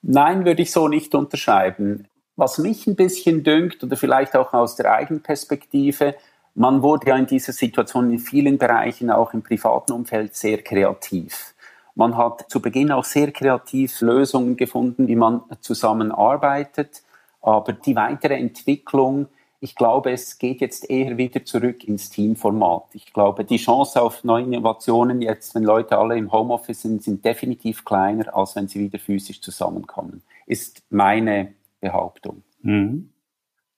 Nein, 0.00 0.44
würde 0.44 0.62
ich 0.62 0.70
so 0.70 0.86
nicht 0.86 1.12
unterschreiben. 1.16 2.06
Was 2.40 2.56
mich 2.56 2.86
ein 2.86 2.96
bisschen 2.96 3.44
dünkt 3.44 3.84
oder 3.84 3.98
vielleicht 3.98 4.34
auch 4.34 4.54
aus 4.54 4.74
der 4.74 4.90
eigenen 4.90 5.22
Perspektive, 5.22 6.14
man 6.54 6.80
wurde 6.80 7.08
ja 7.08 7.16
in 7.18 7.26
dieser 7.26 7.52
Situation 7.52 8.10
in 8.10 8.18
vielen 8.18 8.56
Bereichen, 8.56 9.10
auch 9.10 9.34
im 9.34 9.42
privaten 9.42 9.92
Umfeld, 9.92 10.34
sehr 10.34 10.62
kreativ. 10.62 11.52
Man 11.94 12.16
hat 12.16 12.46
zu 12.48 12.62
Beginn 12.62 12.92
auch 12.92 13.04
sehr 13.04 13.30
kreativ 13.30 14.00
Lösungen 14.00 14.56
gefunden, 14.56 15.06
wie 15.06 15.16
man 15.16 15.42
zusammenarbeitet, 15.60 17.02
aber 17.42 17.74
die 17.74 17.94
weitere 17.94 18.36
Entwicklung, 18.36 19.26
ich 19.60 19.74
glaube, 19.74 20.10
es 20.10 20.38
geht 20.38 20.62
jetzt 20.62 20.88
eher 20.88 21.18
wieder 21.18 21.44
zurück 21.44 21.84
ins 21.84 22.08
Teamformat. 22.08 22.84
Ich 22.94 23.12
glaube, 23.12 23.44
die 23.44 23.58
Chance 23.58 24.00
auf 24.00 24.24
neue 24.24 24.44
Innovationen 24.44 25.20
jetzt, 25.20 25.54
wenn 25.54 25.64
Leute 25.64 25.98
alle 25.98 26.16
im 26.16 26.32
Homeoffice 26.32 26.80
sind, 26.80 27.02
sind 27.02 27.22
definitiv 27.22 27.84
kleiner, 27.84 28.34
als 28.34 28.56
wenn 28.56 28.66
sie 28.66 28.80
wieder 28.80 28.98
physisch 28.98 29.42
zusammenkommen. 29.42 30.22
Ist 30.46 30.82
meine 30.88 31.52
Behauptung. 31.80 32.42
Mhm. 32.62 33.10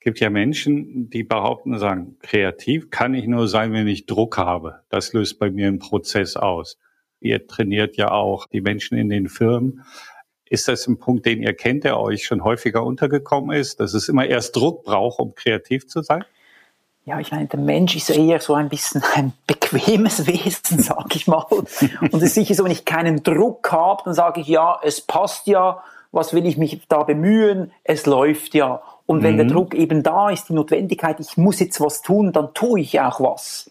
gibt 0.00 0.18
ja 0.18 0.30
Menschen, 0.30 1.09
die 1.11 1.23
behaupten, 1.23 1.78
sagen, 1.78 2.16
kreativ 2.21 2.90
kann 2.90 3.14
ich 3.14 3.26
nur 3.26 3.47
sein, 3.47 3.73
wenn 3.73 3.87
ich 3.87 4.06
Druck 4.06 4.37
habe. 4.37 4.80
Das 4.88 5.12
löst 5.12 5.38
bei 5.38 5.50
mir 5.50 5.68
einen 5.68 5.78
Prozess 5.78 6.37
aus. 6.37 6.78
Ihr 7.21 7.47
trainiert 7.47 7.97
ja 7.97 8.10
auch 8.10 8.47
die 8.47 8.60
Menschen 8.60 8.99
in 8.99 9.08
den 9.08 9.28
Firmen. 9.28 9.84
Ist 10.45 10.67
das 10.67 10.86
ein 10.88 10.99
Punkt, 10.99 11.25
den 11.25 11.41
ihr 11.41 11.54
kennt, 11.54 11.84
der 11.84 11.99
euch 11.99 12.25
schon 12.25 12.43
häufiger 12.43 12.84
untergekommen 12.84 13.56
ist, 13.56 13.78
dass 13.78 13.95
es 13.95 14.08
immer 14.08 14.26
erst 14.26 14.56
Druck 14.56 14.84
braucht, 14.84 15.21
um 15.21 15.34
kreativ 15.34 15.86
zu 15.86 16.02
sein? 16.02 16.25
Ja, 17.04 17.19
ich 17.19 17.32
meine, 17.32 17.47
der 17.47 17.58
Mensch 17.58 17.97
ist 17.97 18.10
eher 18.10 18.41
so 18.41 18.54
ein 18.54 18.69
bisschen 18.69 19.02
ein 19.15 19.32
bequemes 19.47 20.26
Wesen, 20.26 20.80
sag 20.80 21.15
ich 21.17 21.26
mal. 21.26 21.45
Und 22.00 22.15
es 22.15 22.23
ist 22.23 22.34
sicher 22.34 22.54
so, 22.54 22.65
wenn 22.65 22.71
ich 22.73 22.84
keinen 22.84 23.23
Druck 23.23 23.71
habe, 23.73 24.02
dann 24.04 24.15
sage 24.15 24.41
ich, 24.41 24.49
ja, 24.49 24.78
es 24.82 25.00
passt 25.00 25.47
ja, 25.47 25.82
was 26.12 26.34
will 26.34 26.46
ich 26.46 26.58
mich 26.58 26.80
da 26.88 27.02
bemühen, 27.02 27.72
es 27.84 28.06
läuft 28.06 28.54
ja. 28.54 28.82
Und 29.06 29.22
wenn 29.22 29.34
mhm. 29.34 29.38
der 29.38 29.46
Druck 29.48 29.75
eben 29.75 30.02
da 30.02 30.30
ist, 30.30 30.48
die 30.48 30.52
Notwendigkeit, 30.52 31.18
ich 31.18 31.36
muss 31.36 31.58
jetzt 31.58 31.80
was 31.80 32.02
tun, 32.02 32.32
dann 32.32 32.54
tue 32.54 32.80
ich 32.80 33.00
auch 33.00 33.20
was. 33.20 33.70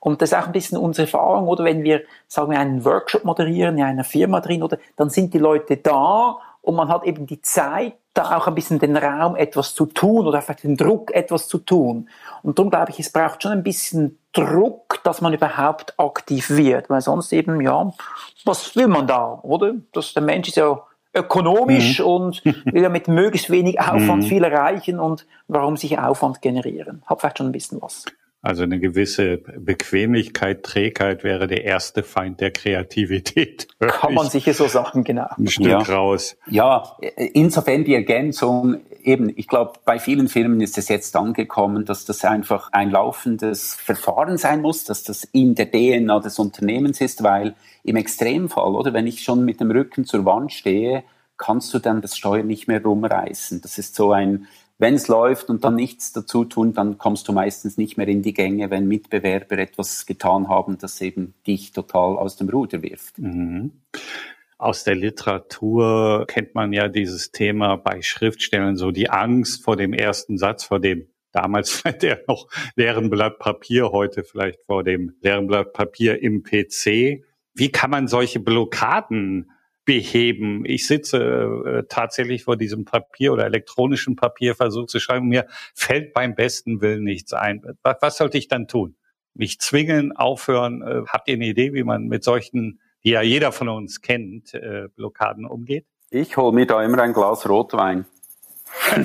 Und 0.00 0.22
das 0.22 0.32
ist 0.32 0.38
auch 0.38 0.46
ein 0.46 0.52
bisschen 0.52 0.78
unsere 0.78 1.06
Erfahrung, 1.06 1.46
oder 1.46 1.64
wenn 1.64 1.84
wir, 1.84 2.02
sagen 2.26 2.50
wir, 2.50 2.58
einen 2.58 2.84
Workshop 2.84 3.24
moderieren 3.24 3.78
in 3.78 3.84
einer 3.84 4.04
Firma 4.04 4.40
drin, 4.40 4.62
oder 4.62 4.78
dann 4.96 5.10
sind 5.10 5.34
die 5.34 5.38
Leute 5.38 5.76
da 5.76 6.38
und 6.62 6.74
man 6.74 6.88
hat 6.88 7.04
eben 7.04 7.26
die 7.26 7.42
Zeit, 7.42 7.94
da 8.14 8.36
auch 8.36 8.46
ein 8.46 8.54
bisschen 8.54 8.78
den 8.78 8.96
Raum, 8.96 9.36
etwas 9.36 9.74
zu 9.74 9.86
tun 9.86 10.26
oder 10.26 10.42
vielleicht 10.42 10.64
den 10.64 10.76
Druck, 10.76 11.12
etwas 11.12 11.48
zu 11.48 11.58
tun. 11.58 12.08
Und 12.42 12.58
darum 12.58 12.70
glaube 12.70 12.90
ich, 12.90 13.00
es 13.00 13.10
braucht 13.10 13.42
schon 13.42 13.52
ein 13.52 13.62
bisschen 13.62 14.18
Druck, 14.32 15.00
dass 15.02 15.22
man 15.22 15.32
überhaupt 15.32 15.98
aktiv 15.98 16.50
wird, 16.50 16.90
weil 16.90 17.00
sonst 17.00 17.32
eben, 17.32 17.60
ja, 17.60 17.90
was 18.44 18.76
will 18.76 18.88
man 18.88 19.06
da, 19.06 19.40
oder? 19.42 19.74
Das, 19.92 20.12
der 20.12 20.22
Mensch 20.22 20.48
ist 20.48 20.56
ja 20.56 20.82
ökonomisch 21.14 22.00
mhm. 22.00 22.06
und 22.06 22.42
ja 22.72 22.88
mit 22.88 23.08
möglichst 23.08 23.50
wenig 23.50 23.80
Aufwand 23.80 24.24
mhm. 24.24 24.28
viel 24.28 24.44
erreichen 24.44 24.98
und 24.98 25.26
warum 25.48 25.76
sich 25.76 25.98
Aufwand 25.98 26.42
generieren. 26.42 27.02
Hab 27.06 27.20
vielleicht 27.20 27.38
schon 27.38 27.48
ein 27.48 27.52
bisschen 27.52 27.80
was. 27.82 28.04
Also 28.44 28.64
eine 28.64 28.80
gewisse 28.80 29.36
Bequemlichkeit, 29.36 30.64
Trägheit 30.64 31.22
wäre 31.22 31.46
der 31.46 31.62
erste 31.62 32.02
Feind 32.02 32.40
der 32.40 32.50
Kreativität. 32.50 33.68
Kann 33.78 34.14
man 34.14 34.28
sicher 34.28 34.52
so 34.52 34.66
sagen, 34.66 35.04
genau. 35.04 35.28
Ein 35.38 35.46
Stück 35.46 35.66
ja. 35.66 35.78
raus. 35.78 36.36
Ja, 36.48 36.96
insofern 37.16 37.84
die 37.84 37.94
Ergänzung, 37.94 38.80
eben, 39.00 39.32
ich 39.36 39.46
glaube, 39.46 39.74
bei 39.84 40.00
vielen 40.00 40.26
Firmen 40.26 40.60
ist 40.60 40.76
es 40.76 40.88
jetzt 40.88 41.14
angekommen, 41.14 41.84
dass 41.84 42.04
das 42.04 42.24
einfach 42.24 42.70
ein 42.72 42.90
laufendes 42.90 43.76
Verfahren 43.76 44.36
sein 44.38 44.60
muss, 44.60 44.82
dass 44.82 45.04
das 45.04 45.22
in 45.22 45.54
der 45.54 45.70
DNA 45.70 46.18
des 46.18 46.40
Unternehmens 46.40 47.00
ist, 47.00 47.22
weil 47.22 47.54
im 47.84 47.94
Extremfall, 47.94 48.74
oder 48.74 48.92
wenn 48.92 49.06
ich 49.06 49.22
schon 49.22 49.44
mit 49.44 49.60
dem 49.60 49.70
Rücken 49.70 50.04
zur 50.04 50.24
Wand 50.24 50.52
stehe, 50.52 51.04
kannst 51.36 51.72
du 51.74 51.78
dann 51.78 52.00
das 52.00 52.16
Steuer 52.16 52.42
nicht 52.42 52.66
mehr 52.66 52.82
rumreißen. 52.82 53.60
Das 53.60 53.78
ist 53.78 53.94
so 53.94 54.10
ein, 54.10 54.48
wenn 54.78 54.94
es 54.94 55.08
läuft 55.08 55.48
und 55.48 55.64
dann 55.64 55.76
nichts 55.76 56.12
dazu 56.12 56.44
tun, 56.44 56.72
dann 56.72 56.98
kommst 56.98 57.28
du 57.28 57.32
meistens 57.32 57.76
nicht 57.78 57.96
mehr 57.96 58.08
in 58.08 58.22
die 58.22 58.34
Gänge, 58.34 58.70
wenn 58.70 58.88
Mitbewerber 58.88 59.58
etwas 59.58 60.06
getan 60.06 60.48
haben, 60.48 60.78
das 60.78 61.00
eben 61.00 61.34
dich 61.46 61.72
total 61.72 62.16
aus 62.16 62.36
dem 62.36 62.48
Ruder 62.48 62.82
wirft. 62.82 63.18
Mhm. 63.18 63.72
Aus 64.58 64.84
der 64.84 64.94
Literatur 64.94 66.24
kennt 66.28 66.54
man 66.54 66.72
ja 66.72 66.88
dieses 66.88 67.32
Thema 67.32 67.76
bei 67.76 68.00
Schriftstellern, 68.00 68.76
so 68.76 68.92
die 68.92 69.10
Angst 69.10 69.64
vor 69.64 69.76
dem 69.76 69.92
ersten 69.92 70.38
Satz, 70.38 70.64
vor 70.64 70.78
dem 70.78 71.08
damals 71.32 71.70
vielleicht 71.72 72.04
eher 72.04 72.20
noch 72.28 72.48
leeren 72.76 73.10
Blatt 73.10 73.38
Papier, 73.38 73.90
heute 73.90 74.22
vielleicht 74.22 74.62
vor 74.64 74.84
dem 74.84 75.16
leeren 75.20 75.46
Blatt 75.46 75.72
Papier 75.72 76.22
im 76.22 76.42
PC. 76.42 77.24
Wie 77.54 77.70
kann 77.72 77.90
man 77.90 78.08
solche 78.08 78.40
Blockaden 78.40 79.50
beheben? 79.84 80.64
Ich 80.64 80.86
sitze 80.86 81.18
äh, 81.18 81.82
tatsächlich 81.88 82.44
vor 82.44 82.56
diesem 82.56 82.84
Papier 82.84 83.32
oder 83.32 83.44
elektronischen 83.46 84.16
Papier, 84.16 84.54
versuche 84.54 84.86
zu 84.86 85.00
schreiben, 85.00 85.28
mir 85.28 85.46
fällt 85.74 86.12
beim 86.12 86.34
besten 86.34 86.80
Willen 86.80 87.04
nichts 87.04 87.32
ein. 87.32 87.62
Was, 87.82 87.96
was 88.00 88.16
sollte 88.16 88.38
ich 88.38 88.48
dann 88.48 88.68
tun? 88.68 88.96
Mich 89.34 89.58
zwingen, 89.60 90.12
aufhören? 90.12 90.82
Äh, 90.82 91.02
habt 91.08 91.28
ihr 91.28 91.34
eine 91.34 91.46
Idee, 91.46 91.72
wie 91.74 91.84
man 91.84 92.06
mit 92.06 92.24
solchen, 92.24 92.80
die 93.04 93.10
ja 93.10 93.22
jeder 93.22 93.52
von 93.52 93.68
uns 93.68 94.00
kennt, 94.00 94.54
äh, 94.54 94.88
Blockaden 94.94 95.46
umgeht? 95.46 95.86
Ich 96.10 96.36
hole 96.36 96.52
mir 96.54 96.66
da 96.66 96.82
immer 96.82 96.98
ein 96.98 97.12
Glas 97.12 97.48
Rotwein 97.48 98.06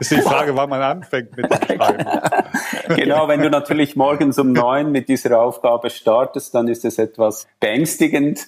ist 0.00 0.10
die 0.10 0.20
Frage, 0.22 0.56
wann 0.56 0.70
man 0.70 0.82
anfängt 0.82 1.36
mit 1.36 1.50
dem 1.50 1.76
Schreiben. 1.76 2.06
genau, 2.88 3.28
wenn 3.28 3.40
du 3.40 3.50
natürlich 3.50 3.96
morgens 3.96 4.38
um 4.38 4.52
neun 4.52 4.92
mit 4.92 5.08
dieser 5.08 5.40
Aufgabe 5.40 5.90
startest, 5.90 6.54
dann 6.54 6.68
ist 6.68 6.84
es 6.84 6.98
etwas 6.98 7.46
beängstigend. 7.60 8.46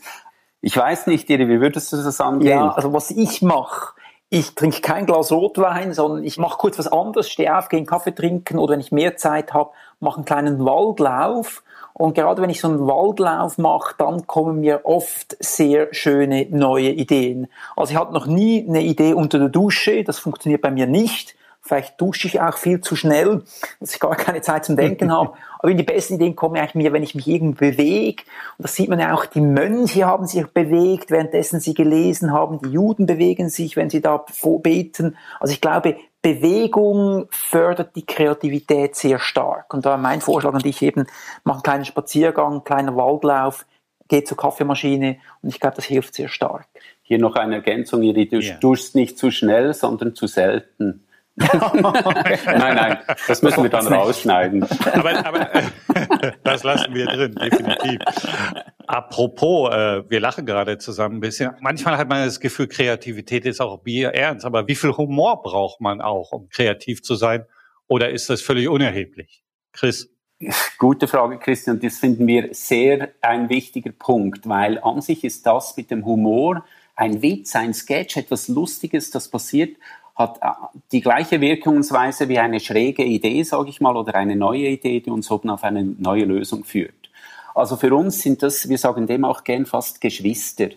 Ich 0.61 0.77
weiß 0.77 1.07
nicht, 1.07 1.29
Iri, 1.31 1.49
wie 1.49 1.61
würdest 1.61 1.93
du 1.93 1.97
das 1.97 2.21
angehen? 2.21 2.49
Ja, 2.49 2.71
also 2.71 2.93
was 2.93 3.11
ich 3.11 3.43
mache, 3.43 3.95
ich 4.31 4.55
trinke 4.55 4.81
kein 4.81 5.07
Glas 5.07 5.33
Rotwein, 5.33 5.95
sondern 5.95 6.25
ich 6.25 6.37
mache 6.37 6.59
kurz 6.59 6.79
was 6.79 6.89
anderes, 6.89 7.31
stehe 7.31 7.57
auf, 7.57 7.69
gehe 7.69 7.79
einen 7.79 7.87
Kaffee 7.87 8.15
trinken 8.15 8.59
oder 8.59 8.73
wenn 8.73 8.81
ich 8.81 8.93
mehr 8.93 9.17
Zeit 9.17 9.55
habe, 9.55 9.71
mache 10.01 10.17
einen 10.17 10.25
kleinen 10.25 10.65
Waldlauf 10.65 11.63
und 11.95 12.15
gerade 12.15 12.43
wenn 12.43 12.51
ich 12.51 12.61
so 12.61 12.69
einen 12.69 12.87
Waldlauf 12.87 13.59
mache, 13.59 13.95
dann 13.99 14.27
kommen 14.27 14.61
mir 14.61 14.83
oft 14.85 15.37
sehr 15.41 15.93
schöne 15.93 16.47
neue 16.51 16.91
Ideen. 16.91 17.49
Also 17.75 17.93
ich 17.93 17.99
hatte 17.99 18.13
noch 18.13 18.27
nie 18.27 18.65
eine 18.69 18.83
Idee 18.83 19.15
unter 19.15 19.39
der 19.39 19.49
Dusche, 19.49 20.05
das 20.05 20.19
funktioniert 20.19 20.61
bei 20.61 20.71
mir 20.71 20.87
nicht. 20.87 21.35
Vielleicht 21.69 22.01
dusche 22.01 22.27
ich 22.27 22.41
auch 22.41 22.57
viel 22.57 22.81
zu 22.81 22.97
schnell, 22.97 23.43
dass 23.79 23.93
ich 23.93 24.01
gar 24.01 24.17
keine 24.17 24.41
Zeit 24.41 24.65
zum 24.65 24.77
Denken 24.77 25.13
habe. 25.13 25.33
Aber 25.59 25.75
die 25.75 25.83
besten 25.83 26.15
Ideen 26.15 26.35
kommen 26.35 26.57
eigentlich 26.57 26.75
mir, 26.75 26.93
wenn 26.93 27.03
ich 27.03 27.15
mich 27.15 27.29
irgendwo 27.29 27.59
bewege. 27.59 28.23
Und 28.57 28.63
das 28.63 28.75
sieht 28.75 28.89
man 28.89 28.99
ja 28.99 29.15
auch, 29.15 29.27
die 29.27 29.41
Mönche 29.41 30.07
haben 30.07 30.27
sich 30.27 30.47
bewegt, 30.47 31.11
währenddessen 31.11 31.61
sie 31.61 31.75
gelesen 31.75 32.33
haben. 32.33 32.61
Die 32.63 32.71
Juden 32.71 33.07
bewegen 33.07 33.51
sich, 33.51 33.77
wenn 33.77 33.91
sie 33.91 34.01
da 34.01 34.25
beten. 34.63 35.17
Also 35.41 35.53
ich 35.53 35.61
glaube, 35.61 35.97
Bewegung 36.23 37.27
fördert 37.31 37.95
die 37.97 38.07
Kreativität 38.07 38.97
sehr 38.97 39.19
stark. 39.19 39.75
Und 39.75 39.85
da 39.85 39.97
mein 39.97 40.21
Vorschlag 40.21 40.55
an 40.55 40.61
dich 40.61 40.81
eben, 40.83 41.07
mach 41.45 41.57
einen 41.57 41.63
kleinen 41.63 41.85
Spaziergang, 41.85 42.53
einen 42.53 42.65
kleinen 42.65 42.97
Waldlauf, 42.97 43.67
geh 44.09 44.25
zur 44.25 44.37
Kaffeemaschine 44.37 45.19
und 45.43 45.51
ich 45.51 45.61
glaube, 45.61 45.77
das 45.77 45.85
hilft 45.85 46.15
sehr 46.15 46.29
stark. 46.29 46.67
Hier 47.03 47.19
noch 47.19 47.37
eine 47.37 47.57
Ergänzung, 47.57 48.03
Iri, 48.03 48.29
du 48.29 48.39
yeah. 48.39 48.57
tust 48.57 48.95
nicht 48.95 49.19
zu 49.19 49.31
schnell, 49.31 49.75
sondern 49.75 50.15
zu 50.15 50.27
selten. 50.27 51.05
nein, 52.47 52.75
nein, 52.75 52.99
das 53.27 53.43
müssen 53.43 53.63
wir 53.63 53.71
dann 53.71 53.87
rausschneiden. 53.87 54.67
Aber, 54.93 55.27
aber 55.27 55.51
das 56.45 56.65
lassen 56.65 56.95
wir 56.95 57.07
drin, 57.07 57.35
definitiv. 57.35 58.01
Apropos, 58.87 59.73
äh, 59.73 60.03
wir 60.09 60.21
lachen 60.21 60.47
gerade 60.47 60.79
zusammen 60.79 61.17
ein 61.17 61.21
bisschen. 61.21 61.53
Manchmal 61.61 61.99
hat 61.99 62.09
man 62.09 62.25
das 62.25 62.41
Gefühl, 62.41 62.69
Kreativität 62.69 63.45
ist 63.45 63.61
auch 63.61 63.79
Bier 63.79 64.11
ernst, 64.15 64.45
aber 64.45 64.67
wie 64.67 64.75
viel 64.75 64.97
Humor 64.97 65.43
braucht 65.43 65.81
man 65.81 66.01
auch, 66.01 66.33
um 66.33 66.49
kreativ 66.49 67.03
zu 67.03 67.15
sein? 67.15 67.45
Oder 67.87 68.11
ist 68.11 68.29
das 68.31 68.43
völlig 68.43 68.69
unerheblich? 68.69 69.43
Chris? 69.73 70.11
Gute 70.79 71.09
Frage, 71.09 71.39
Christian. 71.39 71.81
Das 71.81 71.99
finden 71.99 72.27
wir 72.27 72.49
sehr 72.53 73.11
ein 73.21 73.49
wichtiger 73.49 73.91
Punkt, 73.91 74.49
weil 74.49 74.79
an 74.79 75.01
sich 75.01 75.25
ist 75.25 75.45
das 75.47 75.77
mit 75.77 75.91
dem 75.91 76.05
Humor 76.05 76.65
ein 76.99 77.23
Witz, 77.23 77.55
ein 77.55 77.75
Sketch, 77.75 78.17
etwas 78.17 78.49
Lustiges, 78.49 79.11
das 79.11 79.29
passiert, 79.29 79.77
hat 80.19 80.39
äh, 80.43 80.49
die 80.91 81.01
gleiche 81.01 81.41
Wirkungsweise 81.41 82.29
wie 82.29 82.41
eine 82.41 82.61
schräge 82.61 83.05
Idee, 83.05 83.45
sage 83.45 83.71
ich 83.71 83.81
mal, 83.81 83.97
oder 83.97 84.17
eine 84.17 84.37
neue 84.37 84.69
Idee, 84.69 85.01
die 85.01 85.11
uns 85.11 85.31
oben 85.31 85.49
auf 85.49 85.63
eine 85.63 85.85
neue 85.85 86.25
Lösung 86.25 86.65
führt. 86.65 87.09
Also 87.55 87.77
für 87.77 87.95
uns 87.95 88.21
sind 88.21 88.43
das, 88.43 88.69
wir 88.69 88.79
sagen 88.79 89.07
dem 89.07 89.25
auch 89.25 89.45
gern 89.45 89.65
fast 89.65 90.01
Geschwister. 90.01 90.69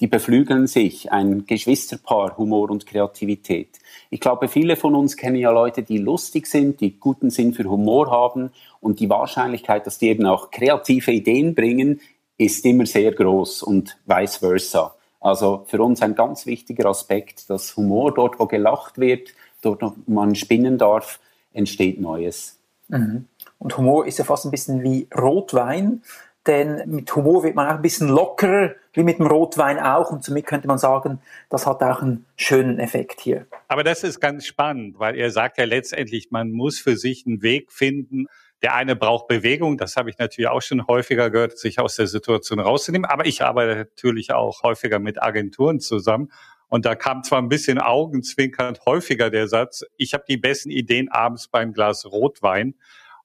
Die 0.00 0.06
beflügeln 0.06 0.66
sich, 0.66 1.12
ein 1.12 1.46
Geschwisterpaar, 1.46 2.36
Humor 2.36 2.70
und 2.70 2.84
Kreativität. 2.84 3.78
Ich 4.10 4.20
glaube, 4.20 4.48
viele 4.48 4.76
von 4.76 4.94
uns 4.94 5.16
kennen 5.16 5.36
ja 5.36 5.50
Leute, 5.50 5.82
die 5.82 5.98
lustig 5.98 6.46
sind, 6.46 6.80
die 6.80 6.98
guten 6.98 7.30
Sinn 7.30 7.54
für 7.54 7.64
Humor 7.64 8.10
haben 8.10 8.50
und 8.80 9.00
die 9.00 9.08
Wahrscheinlichkeit, 9.08 9.86
dass 9.86 9.98
die 9.98 10.08
eben 10.08 10.26
auch 10.26 10.50
kreative 10.50 11.12
Ideen 11.12 11.54
bringen, 11.54 12.00
ist 12.36 12.64
immer 12.66 12.86
sehr 12.86 13.12
groß 13.12 13.62
und 13.62 13.96
vice 14.04 14.38
versa. 14.38 14.94
Also 15.24 15.64
für 15.68 15.80
uns 15.82 16.02
ein 16.02 16.14
ganz 16.14 16.44
wichtiger 16.44 16.84
Aspekt, 16.84 17.48
dass 17.48 17.78
Humor 17.78 18.12
dort, 18.12 18.38
wo 18.38 18.46
gelacht 18.46 18.98
wird, 18.98 19.30
dort, 19.62 19.80
wo 19.80 19.94
man 20.06 20.34
spinnen 20.34 20.76
darf, 20.76 21.18
entsteht 21.54 21.98
Neues. 21.98 22.58
Mhm. 22.88 23.24
Und 23.58 23.78
Humor 23.78 24.06
ist 24.06 24.18
ja 24.18 24.24
fast 24.26 24.44
ein 24.44 24.50
bisschen 24.50 24.82
wie 24.82 25.08
Rotwein, 25.16 26.02
denn 26.46 26.82
mit 26.90 27.16
Humor 27.16 27.42
wird 27.42 27.54
man 27.54 27.68
auch 27.68 27.76
ein 27.76 27.80
bisschen 27.80 28.10
lockerer, 28.10 28.74
wie 28.92 29.02
mit 29.02 29.18
dem 29.18 29.26
Rotwein 29.26 29.78
auch. 29.78 30.10
Und 30.10 30.22
somit 30.22 30.44
könnte 30.44 30.68
man 30.68 30.76
sagen, 30.76 31.20
das 31.48 31.66
hat 31.66 31.82
auch 31.82 32.02
einen 32.02 32.26
schönen 32.36 32.78
Effekt 32.78 33.22
hier. 33.22 33.46
Aber 33.68 33.82
das 33.82 34.04
ist 34.04 34.20
ganz 34.20 34.44
spannend, 34.44 34.98
weil 34.98 35.16
er 35.16 35.30
sagt 35.30 35.56
ja 35.56 35.64
letztendlich, 35.64 36.32
man 36.32 36.52
muss 36.52 36.78
für 36.78 36.98
sich 36.98 37.26
einen 37.26 37.40
Weg 37.40 37.72
finden, 37.72 38.26
der 38.64 38.74
eine 38.74 38.96
braucht 38.96 39.28
Bewegung, 39.28 39.76
das 39.76 39.94
habe 39.98 40.08
ich 40.08 40.16
natürlich 40.16 40.48
auch 40.48 40.62
schon 40.62 40.86
häufiger 40.86 41.28
gehört, 41.28 41.58
sich 41.58 41.78
aus 41.78 41.96
der 41.96 42.06
Situation 42.06 42.60
rauszunehmen. 42.60 43.04
Aber 43.04 43.26
ich 43.26 43.42
arbeite 43.42 43.76
natürlich 43.76 44.32
auch 44.32 44.62
häufiger 44.62 44.98
mit 44.98 45.22
Agenturen 45.22 45.80
zusammen. 45.80 46.32
Und 46.68 46.86
da 46.86 46.94
kam 46.94 47.22
zwar 47.22 47.42
ein 47.42 47.50
bisschen 47.50 47.78
augenzwinkernd 47.78 48.86
häufiger 48.86 49.28
der 49.28 49.48
Satz, 49.48 49.84
ich 49.98 50.14
habe 50.14 50.24
die 50.26 50.38
besten 50.38 50.70
Ideen 50.70 51.10
abends 51.10 51.48
beim 51.48 51.74
Glas 51.74 52.06
Rotwein. 52.06 52.74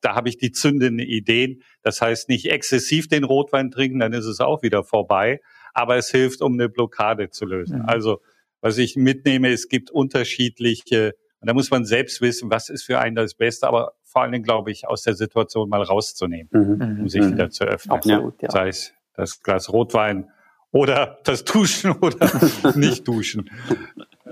Da 0.02 0.13
habe 0.13 0.28
ich 0.28 0.36
die 0.36 0.52
zündenden 0.52 0.99
Ideen. 0.99 1.63
Das 1.84 2.02
heißt 2.02 2.28
nicht 2.28 2.52
exzessiv 2.52 3.08
den 3.08 3.23
Rotwein 3.23 3.71
trinken, 3.71 3.99
dann 3.99 4.12
ist 4.12 4.25
es 4.25 4.41
auch 4.41 4.62
wieder 4.62 4.84
vorbei. 4.84 5.39
Aber 5.73 5.95
es 5.95 6.10
hilft, 6.10 6.41
um 6.41 6.56
eine 6.56 6.67
Blockade 6.67 7.30
zu 7.30 7.45
lösen. 7.45 7.84
Mhm. 7.84 7.86
Also 7.86 8.21
was 8.60 8.78
ich 8.78 8.97
mitnehme, 8.97 9.52
es 9.52 9.69
gibt 9.69 9.89
unterschiedliche 9.89 11.15
und 11.41 11.47
da 11.47 11.54
muss 11.54 11.71
man 11.71 11.86
selbst 11.86 12.21
wissen, 12.21 12.52
was 12.52 12.69
ist 12.69 12.84
für 12.84 12.99
einen 12.99 13.15
das 13.15 13.34
Beste, 13.34 13.67
aber 13.67 13.93
vor 14.10 14.24
allen 14.24 14.32
Dingen, 14.32 14.43
glaube 14.43 14.72
ich, 14.72 14.88
aus 14.88 15.04
der 15.04 15.13
Situation 15.13 15.69
mal 15.69 15.84
rauszunehmen, 15.84 16.50
mhm. 16.52 17.02
um 17.02 17.10
sich 17.10 17.22
mhm. 17.22 17.34
wieder 17.34 17.50
zu 17.52 17.63
öffnen. 17.63 17.95
Absolut, 17.95 18.41
ja. 18.41 18.50
Sei 18.50 18.67
es 18.69 18.93
das 19.13 19.41
Glas 19.41 19.72
Rotwein 19.72 20.32
oder 20.72 21.19
das 21.24 21.45
Duschen 21.45 21.91
oder 22.02 22.32
nicht 22.76 23.08
duschen. 23.08 23.50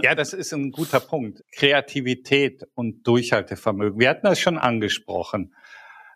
Ja, 0.02 0.16
das 0.16 0.34
ist 0.34 0.52
ein 0.54 0.72
guter 0.72 1.00
Punkt. 1.00 1.44
Kreativität 1.52 2.64
und 2.74 3.06
Durchhaltevermögen. 3.08 4.00
Wir 4.00 4.10
hatten 4.10 4.26
das 4.26 4.40
schon 4.40 4.58
angesprochen, 4.58 5.54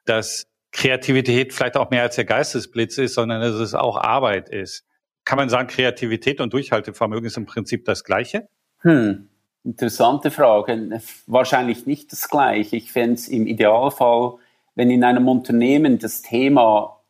dass 0.05 0.47
Kreativität 0.71 1.53
vielleicht 1.53 1.77
auch 1.77 1.89
mehr 1.91 2.03
als 2.03 2.15
der 2.15 2.25
Geistesblitz 2.25 2.97
ist, 2.97 3.13
sondern 3.13 3.41
dass 3.41 3.55
es 3.55 3.75
auch 3.75 3.97
Arbeit 3.97 4.49
ist. 4.49 4.85
Kann 5.23 5.37
man 5.37 5.49
sagen, 5.49 5.67
Kreativität 5.67 6.41
und 6.41 6.53
Durchhaltevermögen 6.53 7.25
ist 7.25 7.37
im 7.37 7.45
Prinzip 7.45 7.85
das 7.85 8.03
Gleiche? 8.03 8.47
Hm. 8.79 9.29
Interessante 9.63 10.31
Frage. 10.31 11.01
Wahrscheinlich 11.27 11.85
nicht 11.85 12.11
das 12.11 12.29
Gleiche. 12.29 12.77
Ich 12.77 12.91
fände 12.91 13.13
es 13.13 13.27
im 13.27 13.45
Idealfall, 13.45 14.35
wenn 14.75 14.89
in 14.89 15.03
einem 15.03 15.27
Unternehmen 15.27 15.99
das 15.99 16.21
Thema 16.21 17.01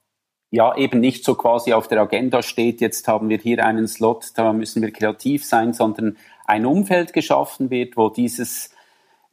ja 0.50 0.76
eben 0.76 1.00
nicht 1.00 1.24
so 1.24 1.36
quasi 1.36 1.72
auf 1.72 1.88
der 1.88 2.02
Agenda 2.02 2.44
steht, 2.44 2.82
jetzt 2.82 3.08
haben 3.08 3.30
wir 3.30 3.38
hier 3.38 3.66
einen 3.66 3.88
Slot, 3.88 4.32
da 4.36 4.52
müssen 4.52 4.82
wir 4.82 4.92
kreativ 4.92 5.46
sein, 5.46 5.74
sondern 5.74 6.18
ein 6.46 6.66
Umfeld 6.66 7.14
geschaffen 7.14 7.70
wird, 7.70 7.96
wo 7.96 8.10
dieses 8.10 8.72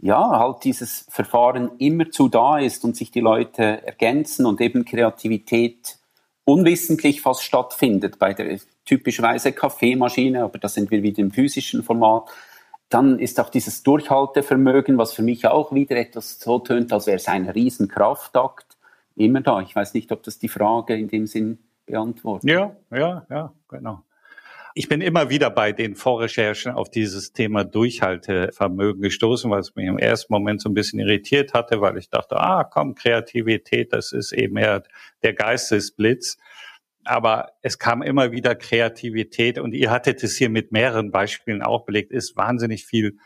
ja, 0.00 0.38
halt 0.38 0.62
dieses 0.64 1.07
Verfahren 1.11 1.72
immer 1.78 2.11
zu 2.11 2.28
da 2.28 2.59
ist 2.59 2.85
und 2.85 2.96
sich 2.96 3.11
die 3.11 3.20
Leute 3.20 3.85
ergänzen 3.85 4.46
und 4.46 4.61
eben 4.61 4.85
Kreativität 4.85 5.98
unwissentlich 6.44 7.20
fast 7.20 7.42
stattfindet 7.42 8.18
bei 8.18 8.33
der 8.33 8.61
typischerweise 8.85 9.52
Kaffeemaschine, 9.52 10.44
aber 10.44 10.59
da 10.59 10.68
sind 10.68 10.90
wir 10.90 11.02
wieder 11.02 11.18
im 11.18 11.33
physischen 11.33 11.83
Format 11.83 12.28
dann 12.88 13.18
ist 13.18 13.38
auch 13.38 13.51
dieses 13.51 13.83
Durchhaltevermögen, 13.83 14.96
was 14.98 15.12
für 15.12 15.22
mich 15.22 15.46
auch 15.46 15.72
wieder 15.72 15.96
etwas 15.96 16.40
so 16.40 16.59
tönt, 16.59 16.92
als 16.92 17.07
wäre 17.07 17.16
es 17.16 17.29
ein 17.29 17.48
Riesenkraftakt, 17.48 18.77
immer 19.16 19.40
da. 19.40 19.61
Ich 19.61 19.74
weiß 19.74 19.94
nicht, 19.94 20.11
ob 20.12 20.22
das 20.22 20.38
die 20.38 20.48
Frage 20.48 20.96
in 20.96 21.09
dem 21.09 21.27
Sinn 21.27 21.59
beantwortet. 21.87 22.51
Ja, 22.51 22.77
ja, 22.90 23.27
ja, 23.29 23.53
genau. 23.68 24.03
Ich 24.74 24.88
bin 24.88 25.01
immer 25.01 25.29
wieder 25.29 25.51
bei 25.51 25.72
den 25.72 25.96
Vorrecherchen 25.96 26.72
auf 26.72 26.88
dieses 26.88 27.33
Thema 27.33 27.64
Durchhaltevermögen 27.64 29.03
gestoßen, 29.03 29.51
was 29.51 29.74
mich 29.74 29.87
im 29.87 29.98
ersten 29.98 30.33
Moment 30.33 30.61
so 30.61 30.68
ein 30.68 30.74
bisschen 30.74 31.01
irritiert 31.01 31.53
hatte, 31.53 31.81
weil 31.81 31.96
ich 31.98 32.11
dachte, 32.11 32.37
ah, 32.37 32.62
komm, 32.62 32.94
Kreativität, 32.94 33.92
das 33.92 34.12
ist 34.12 34.33
eben 34.33 34.57
eher 34.57 34.85
der 35.22 35.33
Geistesblitz 35.33 36.38
aber 37.08 37.52
es 37.62 37.78
kam 37.78 38.02
immer 38.02 38.32
wieder 38.32 38.54
Kreativität 38.54 39.58
und 39.58 39.72
ihr 39.72 39.90
hattet 39.90 40.22
es 40.22 40.36
hier 40.36 40.50
mit 40.50 40.72
mehreren 40.72 41.10
Beispielen 41.10 41.62
auch 41.62 41.84
belegt, 41.84 42.12
ist 42.12 42.36
wahnsinnig 42.36 42.84
viel 42.84 43.18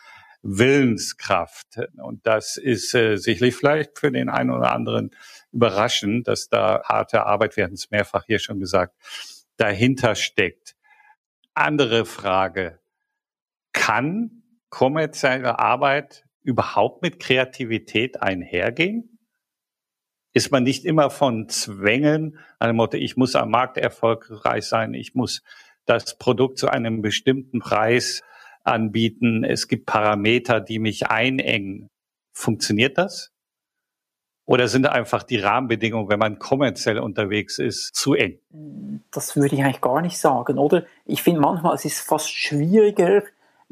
Willenskraft. 0.42 1.78
Und 2.02 2.26
das 2.26 2.56
ist 2.56 2.94
äh, 2.94 3.16
sicherlich 3.16 3.56
vielleicht 3.56 3.98
für 3.98 4.10
den 4.10 4.28
einen 4.28 4.50
oder 4.50 4.72
anderen 4.72 5.10
überraschend, 5.52 6.28
dass 6.28 6.48
da 6.48 6.82
harte 6.84 7.26
Arbeit, 7.26 7.56
wir 7.56 7.64
hatten 7.64 7.74
es 7.74 7.90
mehrfach 7.90 8.24
hier 8.26 8.38
schon 8.38 8.60
gesagt, 8.60 8.94
dahinter 9.56 10.14
steckt. 10.14 10.76
Andere 11.54 12.04
Frage. 12.04 12.80
Kann 13.72 14.42
kommerzielle 14.68 15.58
Arbeit 15.58 16.24
überhaupt 16.42 17.02
mit 17.02 17.20
Kreativität 17.20 18.22
einhergehen? 18.22 19.12
Ist 20.32 20.50
man 20.50 20.62
nicht 20.62 20.84
immer 20.84 21.10
von 21.10 21.48
Zwängen, 21.48 22.38
einem 22.58 22.76
Motto, 22.76 22.96
ich 22.96 23.16
muss 23.16 23.34
am 23.34 23.50
Markt 23.50 23.76
erfolgreich 23.76 24.64
sein, 24.64 24.94
ich 24.94 25.14
muss 25.14 25.42
das 25.84 26.16
Produkt 26.16 26.58
zu 26.58 26.68
einem 26.68 27.02
bestimmten 27.02 27.60
Preis 27.60 28.22
anbieten, 28.64 29.44
es 29.44 29.68
gibt 29.68 29.86
Parameter, 29.86 30.60
die 30.60 30.78
mich 30.78 31.08
einengen. 31.08 31.90
Funktioniert 32.32 32.96
das? 32.96 33.32
Oder 34.44 34.68
sind 34.68 34.86
einfach 34.86 35.22
die 35.22 35.38
Rahmenbedingungen, 35.38 36.08
wenn 36.08 36.18
man 36.18 36.38
kommerziell 36.38 36.98
unterwegs 36.98 37.58
ist, 37.58 37.94
zu 37.94 38.14
eng? 38.14 38.38
Das 39.10 39.36
würde 39.36 39.54
ich 39.54 39.62
eigentlich 39.62 39.80
gar 39.80 40.00
nicht 40.00 40.18
sagen, 40.18 40.58
oder? 40.58 40.84
Ich 41.04 41.22
finde 41.22 41.40
manchmal, 41.40 41.74
es 41.74 41.84
ist 41.84 42.00
fast 42.00 42.30
schwieriger, 42.30 43.22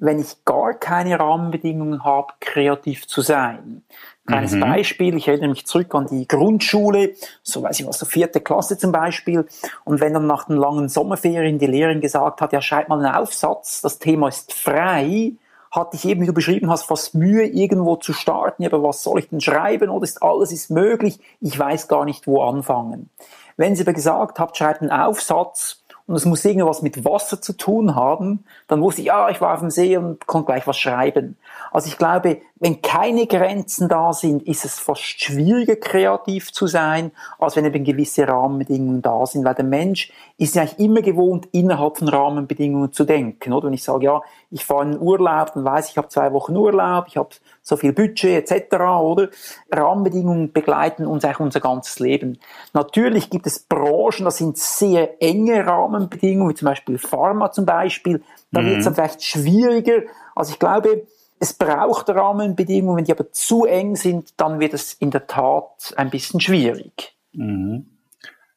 wenn 0.01 0.19
ich 0.19 0.45
gar 0.45 0.75
keine 0.75 1.21
Rahmenbedingungen 1.21 2.05
habe, 2.05 2.33
kreativ 2.41 3.07
zu 3.07 3.21
sein. 3.21 3.83
Kleines 4.27 4.53
mhm. 4.53 4.61
Beispiel, 4.61 5.17
ich 5.17 5.29
erinnere 5.29 5.51
mich 5.51 5.67
zurück 5.67 5.95
an 5.95 6.07
die 6.07 6.27
Grundschule, 6.27 7.15
so 7.43 7.63
weiß 7.63 7.81
ich 7.81 7.87
was, 7.87 7.99
so 7.99 8.07
vierte 8.07 8.41
Klasse 8.41 8.79
zum 8.79 8.93
Beispiel. 8.93 9.47
Und 9.85 10.01
wenn 10.01 10.15
dann 10.15 10.27
nach 10.27 10.45
den 10.45 10.57
langen 10.57 10.89
Sommerferien 10.89 11.59
die 11.59 11.67
Lehrerin 11.67 12.01
gesagt 12.01 12.41
hat, 12.41 12.53
ja, 12.53 12.63
schreib 12.63 12.89
mal 12.89 13.05
einen 13.05 13.15
Aufsatz, 13.15 13.83
das 13.83 13.99
Thema 13.99 14.29
ist 14.29 14.53
frei, 14.53 15.33
hatte 15.71 15.97
ich 15.97 16.05
eben, 16.05 16.23
wie 16.23 16.27
du 16.27 16.33
beschrieben 16.33 16.71
hast, 16.71 16.85
fast 16.85 17.15
Mühe, 17.15 17.47
irgendwo 17.47 17.97
zu 17.97 18.13
starten. 18.13 18.65
Aber 18.65 18.83
was 18.83 19.03
soll 19.03 19.21
ich 19.21 19.29
denn 19.29 19.41
schreiben? 19.41 19.91
Oder 19.91 20.05
ist 20.05 20.23
alles 20.23 20.51
ist 20.51 20.71
möglich? 20.71 21.21
Ich 21.41 21.59
weiß 21.59 21.89
gar 21.89 22.05
nicht, 22.05 22.27
wo 22.27 22.43
anfangen. 22.43 23.11
Wenn 23.57 23.77
sie 23.77 23.83
aber 23.83 23.93
gesagt 23.93 24.39
hat, 24.39 24.57
schreib 24.57 24.81
einen 24.81 24.91
Aufsatz, 24.91 25.80
und 26.11 26.17
es 26.17 26.25
muss 26.25 26.45
irgendwas 26.45 26.83
mit 26.83 27.05
Wasser 27.05 27.41
zu 27.41 27.53
tun 27.53 27.95
haben, 27.95 28.45
dann 28.67 28.81
wusste 28.83 29.01
ich, 29.01 29.07
ja, 29.07 29.29
ich 29.31 29.41
war 29.41 29.55
auf 29.55 29.61
dem 29.61 29.71
See 29.71 29.97
und 29.97 30.27
konnte 30.27 30.47
gleich 30.47 30.67
was 30.67 30.77
schreiben. 30.77 31.37
Also 31.71 31.87
ich 31.87 31.99
glaube, 31.99 32.39
wenn 32.61 32.83
keine 32.83 33.27
Grenzen 33.27 33.89
da 33.89 34.13
sind, 34.13 34.43
ist 34.43 34.67
es 34.67 34.79
fast 34.79 35.01
schwieriger, 35.01 35.77
kreativ 35.77 36.53
zu 36.53 36.67
sein, 36.67 37.11
als 37.39 37.57
wenn 37.57 37.65
eben 37.65 37.85
gewisse 37.85 38.29
Rahmenbedingungen 38.29 39.01
da 39.01 39.25
sind. 39.25 39.47
Weil 39.47 39.55
der 39.55 39.65
Mensch 39.65 40.13
ist 40.37 40.55
ja 40.55 40.63
eigentlich 40.63 40.79
immer 40.79 41.01
gewohnt, 41.01 41.49
innerhalb 41.53 41.97
von 41.97 42.09
Rahmenbedingungen 42.09 42.93
zu 42.93 43.05
denken. 43.05 43.55
Oder 43.55 43.69
wenn 43.69 43.73
ich 43.73 43.83
sage, 43.83 44.05
ja, 44.05 44.21
ich 44.51 44.67
fahre 44.67 44.85
in 44.85 44.91
den 44.93 45.01
Urlaub, 45.01 45.55
dann 45.55 45.65
weiß 45.65 45.87
ich, 45.87 45.93
ich 45.93 45.97
habe 45.97 46.09
zwei 46.09 46.35
Wochen 46.35 46.55
Urlaub, 46.55 47.07
ich 47.09 47.17
habe 47.17 47.31
so 47.63 47.79
viel 47.79 47.95
Budget 47.95 48.51
etc. 48.51 48.75
Oder 48.75 49.31
Rahmenbedingungen 49.73 50.53
begleiten 50.53 51.07
uns 51.07 51.25
eigentlich 51.25 51.41
unser 51.41 51.61
ganzes 51.61 51.99
Leben. 51.99 52.39
Natürlich 52.75 53.31
gibt 53.31 53.47
es 53.47 53.61
Branchen, 53.61 54.27
das 54.27 54.37
sind 54.37 54.59
sehr 54.59 55.23
enge 55.23 55.67
Rahmenbedingungen, 55.67 56.51
wie 56.51 56.57
zum 56.57 56.67
Beispiel 56.67 56.99
Pharma 56.99 57.53
zum 57.53 57.65
Beispiel. 57.65 58.23
Da 58.53 58.61
mhm. 58.61 58.67
wird 58.67 58.79
es 58.81 58.85
dann 58.85 58.95
vielleicht 58.95 59.23
schwieriger. 59.25 60.03
Also 60.35 60.53
ich 60.53 60.59
glaube, 60.59 61.07
es 61.41 61.55
braucht 61.55 62.11
Rahmenbedingungen, 62.11 62.99
wenn 62.99 63.05
die 63.05 63.13
aber 63.13 63.33
zu 63.33 63.65
eng 63.65 63.97
sind, 63.97 64.39
dann 64.39 64.61
wird 64.61 64.75
es 64.75 64.93
in 64.93 65.11
der 65.11 65.27
Tat 65.27 65.95
ein 65.97 66.11
bisschen 66.11 66.39
schwierig. 66.39 67.17
Mhm. 67.33 67.87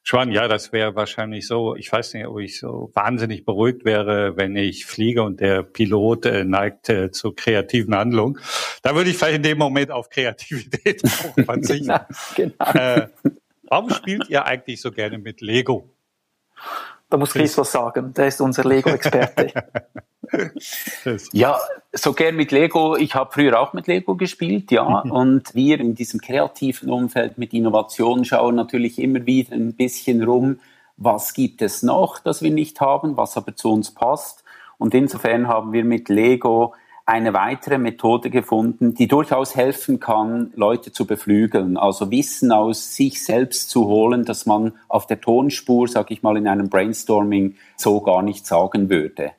Schwan, 0.02 0.30
ja, 0.30 0.48
das 0.48 0.70
wäre 0.70 0.94
wahrscheinlich 0.94 1.46
so. 1.46 1.76
Ich 1.76 1.90
weiß 1.90 2.12
nicht, 2.12 2.26
ob 2.26 2.38
ich 2.38 2.58
so 2.58 2.90
wahnsinnig 2.92 3.46
beruhigt 3.46 3.86
wäre, 3.86 4.36
wenn 4.36 4.54
ich 4.54 4.84
fliege 4.84 5.22
und 5.22 5.40
der 5.40 5.62
Pilot 5.62 6.26
äh, 6.26 6.44
neigt 6.44 6.90
äh, 6.90 7.10
zur 7.10 7.34
kreativen 7.34 7.94
Handlung. 7.94 8.38
Da 8.82 8.94
würde 8.94 9.08
ich 9.08 9.16
vielleicht 9.16 9.36
in 9.36 9.42
dem 9.42 9.56
Moment 9.56 9.90
auf 9.90 10.10
Kreativität 10.10 11.00
verzichten. 11.46 11.86
genau, 12.36 12.52
genau. 12.58 12.70
Äh, 12.74 13.08
warum 13.62 13.88
spielt 13.88 14.28
ihr 14.28 14.44
eigentlich 14.44 14.82
so 14.82 14.92
gerne 14.92 15.16
mit 15.16 15.40
Lego? 15.40 15.88
Da 17.08 17.16
muss 17.16 17.32
Chris 17.32 17.56
was 17.56 17.72
sagen. 17.72 18.12
Der 18.12 18.26
ist 18.26 18.42
unser 18.42 18.64
Lego-Experte. 18.64 19.54
ja, 21.32 21.58
so 21.92 22.12
gern 22.12 22.36
mit 22.36 22.52
Lego. 22.52 22.96
Ich 22.96 23.14
habe 23.14 23.32
früher 23.32 23.60
auch 23.60 23.72
mit 23.72 23.86
Lego 23.86 24.16
gespielt, 24.16 24.70
ja. 24.70 25.02
Mhm. 25.04 25.10
Und 25.10 25.54
wir 25.54 25.80
in 25.80 25.94
diesem 25.94 26.20
kreativen 26.20 26.90
Umfeld 26.90 27.38
mit 27.38 27.52
Innovation 27.52 28.24
schauen 28.24 28.54
natürlich 28.54 28.98
immer 28.98 29.26
wieder 29.26 29.54
ein 29.54 29.74
bisschen 29.74 30.22
rum, 30.22 30.58
was 30.96 31.34
gibt 31.34 31.62
es 31.62 31.82
noch, 31.82 32.18
das 32.18 32.42
wir 32.42 32.50
nicht 32.50 32.80
haben, 32.80 33.16
was 33.16 33.36
aber 33.36 33.56
zu 33.56 33.72
uns 33.72 33.90
passt. 33.90 34.44
Und 34.78 34.94
insofern 34.94 35.48
haben 35.48 35.72
wir 35.72 35.84
mit 35.84 36.08
Lego 36.08 36.74
eine 37.06 37.34
weitere 37.34 37.76
Methode 37.76 38.30
gefunden, 38.30 38.94
die 38.94 39.08
durchaus 39.08 39.54
helfen 39.54 40.00
kann, 40.00 40.52
Leute 40.56 40.90
zu 40.90 41.06
beflügeln, 41.06 41.76
also 41.76 42.10
Wissen 42.10 42.50
aus 42.50 42.96
sich 42.96 43.22
selbst 43.22 43.68
zu 43.68 43.86
holen, 43.86 44.24
dass 44.24 44.46
man 44.46 44.72
auf 44.88 45.06
der 45.06 45.20
Tonspur, 45.20 45.86
sag 45.86 46.10
ich 46.10 46.22
mal, 46.22 46.36
in 46.38 46.48
einem 46.48 46.70
Brainstorming 46.70 47.56
so 47.76 48.00
gar 48.00 48.22
nicht 48.22 48.46
sagen 48.46 48.88
würde. 48.88 49.32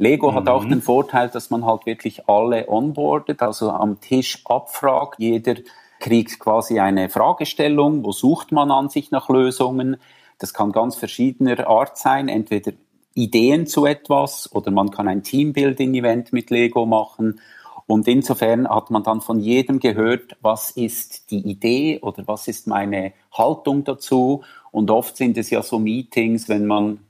Lego 0.00 0.30
mhm. 0.30 0.34
hat 0.34 0.48
auch 0.48 0.64
mhm. 0.64 0.70
den 0.70 0.82
Vorteil, 0.82 1.28
dass 1.28 1.50
man 1.50 1.64
halt 1.64 1.84
wirklich 1.86 2.28
alle 2.28 2.68
onboardet, 2.68 3.42
also 3.42 3.70
am 3.70 4.00
Tisch 4.00 4.40
abfragt. 4.46 5.16
Jeder 5.18 5.56
kriegt 6.00 6.38
quasi 6.38 6.80
eine 6.80 7.10
Fragestellung, 7.10 8.02
wo 8.02 8.10
sucht 8.10 8.50
man 8.50 8.70
an 8.70 8.88
sich 8.88 9.10
nach 9.10 9.28
Lösungen. 9.28 9.98
Das 10.38 10.54
kann 10.54 10.72
ganz 10.72 10.96
verschiedener 10.96 11.68
Art 11.68 11.98
sein, 11.98 12.28
entweder 12.28 12.72
Ideen 13.14 13.66
zu 13.66 13.84
etwas 13.84 14.50
oder 14.54 14.70
man 14.70 14.90
kann 14.90 15.06
ein 15.06 15.22
Teambuilding-Event 15.22 16.32
mit 16.32 16.48
Lego 16.48 16.86
machen. 16.86 17.38
Und 17.86 18.08
insofern 18.08 18.68
hat 18.68 18.90
man 18.90 19.02
dann 19.02 19.20
von 19.20 19.40
jedem 19.40 19.80
gehört, 19.80 20.36
was 20.40 20.70
ist 20.70 21.30
die 21.30 21.40
Idee 21.40 21.98
oder 22.00 22.26
was 22.26 22.48
ist 22.48 22.66
meine 22.66 23.12
Haltung 23.32 23.84
dazu. 23.84 24.44
Und 24.70 24.90
oft 24.90 25.16
sind 25.16 25.36
es 25.36 25.50
ja 25.50 25.62
so 25.62 25.78
Meetings, 25.78 26.48
wenn 26.48 26.66
man 26.66 27.00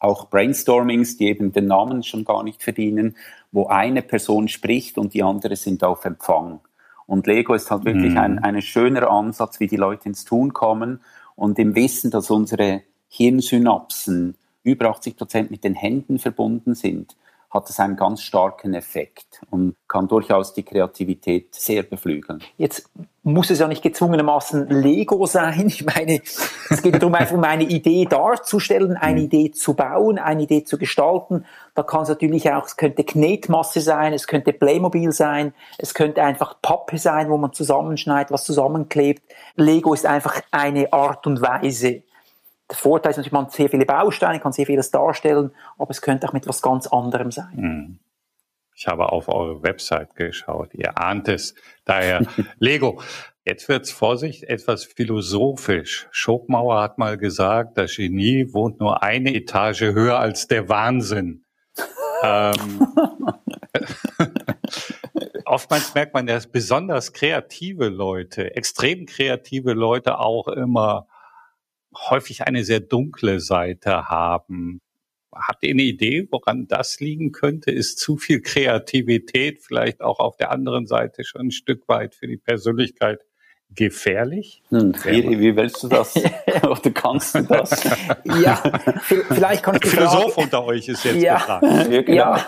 auch 0.00 0.28
Brainstormings, 0.28 1.16
die 1.16 1.28
eben 1.28 1.52
den 1.52 1.66
Namen 1.66 2.02
schon 2.02 2.24
gar 2.24 2.42
nicht 2.42 2.62
verdienen, 2.62 3.16
wo 3.52 3.66
eine 3.66 4.02
Person 4.02 4.48
spricht 4.48 4.98
und 4.98 5.14
die 5.14 5.22
andere 5.22 5.56
sind 5.56 5.82
auf 5.84 6.04
Empfang. 6.04 6.60
Und 7.06 7.26
Lego 7.26 7.54
ist 7.54 7.70
halt 7.70 7.84
wirklich 7.84 8.12
mhm. 8.12 8.18
ein, 8.18 8.38
ein 8.40 8.62
schöner 8.62 9.10
Ansatz, 9.10 9.60
wie 9.60 9.66
die 9.66 9.76
Leute 9.76 10.08
ins 10.08 10.24
Tun 10.24 10.52
kommen 10.52 11.00
und 11.36 11.58
im 11.58 11.74
Wissen, 11.74 12.10
dass 12.10 12.30
unsere 12.30 12.82
Hirnsynapsen 13.08 14.36
über 14.62 14.90
80 14.90 15.16
Prozent 15.16 15.50
mit 15.50 15.64
den 15.64 15.74
Händen 15.74 16.18
verbunden 16.18 16.74
sind, 16.74 17.16
hat 17.50 17.70
es 17.70 17.80
einen 17.80 17.96
ganz 17.96 18.22
starken 18.22 18.74
Effekt 18.74 19.40
und 19.50 19.74
kann 19.88 20.06
durchaus 20.06 20.52
die 20.52 20.64
Kreativität 20.64 21.54
sehr 21.54 21.82
beflügeln. 21.82 22.42
Jetzt 22.58 22.90
muss 23.22 23.50
es 23.50 23.58
ja 23.58 23.68
nicht 23.68 23.82
gezwungenermaßen 23.82 24.68
Lego 24.68 25.24
sein. 25.26 25.66
Ich 25.68 25.84
meine, 25.84 26.20
es 26.70 26.82
geht 26.82 26.96
darum, 26.96 27.14
einfach 27.14 27.34
um 27.34 27.44
eine 27.44 27.64
Idee 27.64 28.04
darzustellen, 28.04 28.96
eine 28.96 29.20
mhm. 29.20 29.26
Idee 29.26 29.50
zu 29.50 29.74
bauen, 29.74 30.18
eine 30.18 30.42
Idee 30.42 30.64
zu 30.64 30.76
gestalten. 30.78 31.44
Da 31.74 31.82
kann 31.82 32.02
es 32.02 32.08
natürlich 32.08 32.50
auch, 32.50 32.66
es 32.66 32.76
könnte 32.76 33.04
Knetmasse 33.04 33.80
sein, 33.80 34.12
es 34.12 34.26
könnte 34.26 34.52
Playmobil 34.52 35.12
sein, 35.12 35.54
es 35.78 35.94
könnte 35.94 36.22
einfach 36.22 36.60
Pappe 36.60 36.98
sein, 36.98 37.30
wo 37.30 37.38
man 37.38 37.52
zusammenschneidet, 37.52 38.30
was 38.30 38.44
zusammenklebt. 38.44 39.22
Lego 39.56 39.94
ist 39.94 40.06
einfach 40.06 40.40
eine 40.50 40.92
Art 40.92 41.26
und 41.26 41.40
Weise, 41.40 42.02
der 42.70 42.76
Vorteil 42.76 43.10
ist 43.10 43.16
natürlich, 43.16 43.32
man 43.32 43.46
hat 43.46 43.52
sehr 43.52 43.68
viele 43.68 43.86
Bausteine, 43.86 44.40
kann 44.40 44.52
sehr 44.52 44.66
vieles 44.66 44.90
darstellen, 44.90 45.52
aber 45.78 45.90
es 45.90 46.02
könnte 46.02 46.28
auch 46.28 46.32
mit 46.32 46.42
etwas 46.42 46.62
ganz 46.62 46.86
anderem 46.86 47.30
sein. 47.30 47.56
Hm. 47.56 47.98
Ich 48.74 48.86
habe 48.86 49.10
auf 49.10 49.28
eure 49.28 49.62
Website 49.64 50.14
geschaut. 50.14 50.72
Ihr 50.72 50.96
ahnt 50.98 51.26
es. 51.26 51.54
Daher 51.84 52.24
Lego. 52.60 53.02
Jetzt 53.44 53.68
wird's 53.68 53.90
Vorsicht 53.90 54.44
etwas 54.44 54.84
philosophisch. 54.84 56.06
Schopenhauer 56.12 56.82
hat 56.82 56.98
mal 56.98 57.16
gesagt, 57.16 57.76
das 57.78 57.96
Genie 57.96 58.52
wohnt 58.52 58.78
nur 58.78 59.02
eine 59.02 59.34
Etage 59.34 59.80
höher 59.80 60.20
als 60.20 60.46
der 60.46 60.68
Wahnsinn. 60.68 61.44
ähm, 62.22 62.86
oftmals 65.44 65.94
merkt 65.94 66.14
man, 66.14 66.26
dass 66.26 66.46
besonders 66.46 67.12
kreative 67.12 67.88
Leute, 67.88 68.54
extrem 68.54 69.06
kreative 69.06 69.72
Leute 69.72 70.20
auch 70.20 70.46
immer 70.46 71.08
häufig 72.10 72.42
eine 72.42 72.64
sehr 72.64 72.80
dunkle 72.80 73.40
Seite 73.40 74.08
haben. 74.08 74.80
Habt 75.32 75.62
ihr 75.62 75.70
eine 75.70 75.82
Idee, 75.82 76.26
woran 76.30 76.66
das 76.66 77.00
liegen 77.00 77.32
könnte? 77.32 77.70
Ist 77.70 77.98
zu 77.98 78.16
viel 78.16 78.40
Kreativität 78.40 79.60
vielleicht 79.60 80.00
auch 80.00 80.18
auf 80.18 80.36
der 80.36 80.50
anderen 80.50 80.86
Seite 80.86 81.24
schon 81.24 81.48
ein 81.48 81.50
Stück 81.50 81.88
weit 81.88 82.14
für 82.14 82.26
die 82.26 82.36
Persönlichkeit 82.36 83.20
gefährlich? 83.74 84.62
Hm, 84.70 84.94
wie, 85.04 85.38
wie, 85.38 85.56
willst 85.56 85.82
du 85.82 85.88
das? 85.88 86.16
Oder 86.62 86.90
kannst 86.92 87.34
du 87.34 87.42
das? 87.42 87.84
ja, 88.42 88.62
vielleicht 89.28 89.62
kann 89.62 89.76
ich 89.76 89.82
die 89.82 89.88
Philosoph 89.88 90.34
Frage, 90.34 90.40
unter 90.40 90.64
euch 90.64 90.88
ist 90.88 91.04
jetzt 91.04 91.22
ja, 91.22 91.34
gefragt. 91.34 92.08
Ja, 92.08 92.46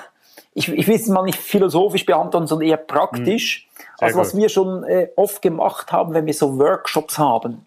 ich, 0.55 0.69
ich 0.69 0.87
will 0.89 0.97
es 0.97 1.07
mal 1.07 1.23
nicht 1.23 1.39
philosophisch 1.39 2.07
beantworten, 2.07 2.47
sondern 2.47 2.69
eher 2.69 2.77
praktisch. 2.77 3.65
Hm. 3.65 3.70
Also 4.01 4.19
was 4.19 4.37
wir 4.37 4.49
schon 4.49 4.85
äh, 4.85 5.09
oft 5.17 5.43
gemacht 5.43 5.93
haben, 5.93 6.15
wenn 6.15 6.27
wir 6.27 6.35
so 6.35 6.59
Workshops 6.59 7.19
haben, 7.19 7.67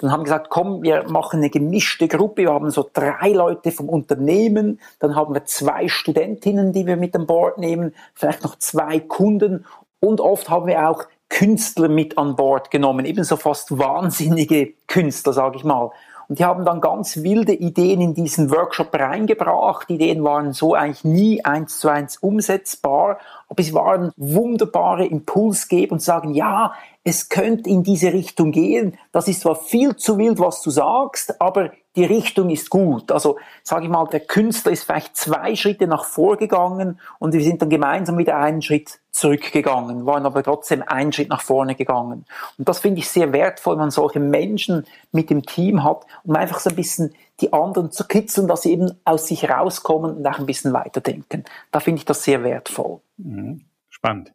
dann 0.00 0.12
haben 0.12 0.20
wir 0.20 0.24
gesagt, 0.24 0.50
komm, 0.50 0.82
wir 0.82 1.08
machen 1.08 1.40
eine 1.40 1.50
gemischte 1.50 2.08
Gruppe. 2.08 2.42
Wir 2.42 2.52
haben 2.52 2.70
so 2.70 2.88
drei 2.92 3.30
Leute 3.30 3.70
vom 3.72 3.88
Unternehmen, 3.88 4.80
dann 4.98 5.14
haben 5.14 5.34
wir 5.34 5.44
zwei 5.44 5.88
Studentinnen, 5.88 6.72
die 6.72 6.86
wir 6.86 6.96
mit 6.96 7.14
an 7.14 7.26
Bord 7.26 7.58
nehmen, 7.58 7.94
vielleicht 8.14 8.42
noch 8.42 8.56
zwei 8.58 9.00
Kunden 9.00 9.66
und 10.00 10.20
oft 10.20 10.50
haben 10.50 10.66
wir 10.66 10.88
auch 10.88 11.04
Künstler 11.28 11.88
mit 11.88 12.18
an 12.18 12.36
Bord 12.36 12.70
genommen, 12.70 13.06
ebenso 13.06 13.36
fast 13.36 13.76
wahnsinnige 13.78 14.74
Künstler, 14.86 15.32
sage 15.32 15.56
ich 15.56 15.64
mal. 15.64 15.90
Und 16.34 16.40
die 16.40 16.44
haben 16.46 16.64
dann 16.64 16.80
ganz 16.80 17.22
wilde 17.22 17.52
Ideen 17.52 18.00
in 18.00 18.12
diesen 18.12 18.50
Workshop 18.50 18.92
reingebracht. 18.92 19.88
Die 19.88 19.94
Ideen 19.94 20.24
waren 20.24 20.52
so 20.52 20.74
eigentlich 20.74 21.04
nie 21.04 21.44
eins 21.44 21.78
zu 21.78 21.88
eins 21.88 22.16
umsetzbar, 22.16 23.20
aber 23.48 23.62
sie 23.62 23.72
waren 23.72 24.10
wunderbare 24.16 25.06
Impulsgeber 25.06 25.92
und 25.92 26.00
sagen, 26.00 26.34
ja, 26.34 26.72
es 27.04 27.28
könnte 27.28 27.70
in 27.70 27.84
diese 27.84 28.12
Richtung 28.12 28.50
gehen. 28.50 28.98
Das 29.12 29.28
ist 29.28 29.42
zwar 29.42 29.54
viel 29.54 29.94
zu 29.94 30.18
wild, 30.18 30.40
was 30.40 30.60
du 30.60 30.70
sagst, 30.70 31.40
aber 31.40 31.70
die 31.96 32.04
Richtung 32.04 32.50
ist 32.50 32.70
gut. 32.70 33.12
Also 33.12 33.38
sage 33.62 33.84
ich 33.84 33.90
mal, 33.90 34.06
der 34.06 34.20
Künstler 34.20 34.72
ist 34.72 34.84
vielleicht 34.84 35.16
zwei 35.16 35.54
Schritte 35.54 35.86
nach 35.86 36.04
vorgegangen 36.04 37.00
und 37.18 37.32
wir 37.32 37.42
sind 37.42 37.62
dann 37.62 37.70
gemeinsam 37.70 38.18
wieder 38.18 38.36
einen 38.36 38.62
Schritt 38.62 38.98
zurückgegangen, 39.12 40.06
waren 40.06 40.26
aber 40.26 40.42
trotzdem 40.42 40.82
einen 40.82 41.12
Schritt 41.12 41.28
nach 41.28 41.42
vorne 41.42 41.76
gegangen. 41.76 42.24
Und 42.58 42.68
das 42.68 42.80
finde 42.80 42.98
ich 42.98 43.08
sehr 43.08 43.32
wertvoll, 43.32 43.74
wenn 43.74 43.82
man 43.82 43.90
solche 43.92 44.18
Menschen 44.18 44.86
mit 45.12 45.30
dem 45.30 45.42
Team 45.42 45.84
hat, 45.84 46.04
um 46.24 46.34
einfach 46.34 46.58
so 46.58 46.70
ein 46.70 46.76
bisschen 46.76 47.14
die 47.40 47.52
anderen 47.52 47.92
zu 47.92 48.04
kitzeln, 48.06 48.48
dass 48.48 48.62
sie 48.62 48.72
eben 48.72 48.92
aus 49.04 49.28
sich 49.28 49.48
rauskommen 49.48 50.16
und 50.16 50.26
auch 50.26 50.38
ein 50.38 50.46
bisschen 50.46 50.72
weiterdenken. 50.72 51.44
Da 51.70 51.80
finde 51.80 51.98
ich 51.98 52.04
das 52.04 52.24
sehr 52.24 52.42
wertvoll. 52.42 53.00
Mhm. 53.18 53.64
Spannend. 53.88 54.32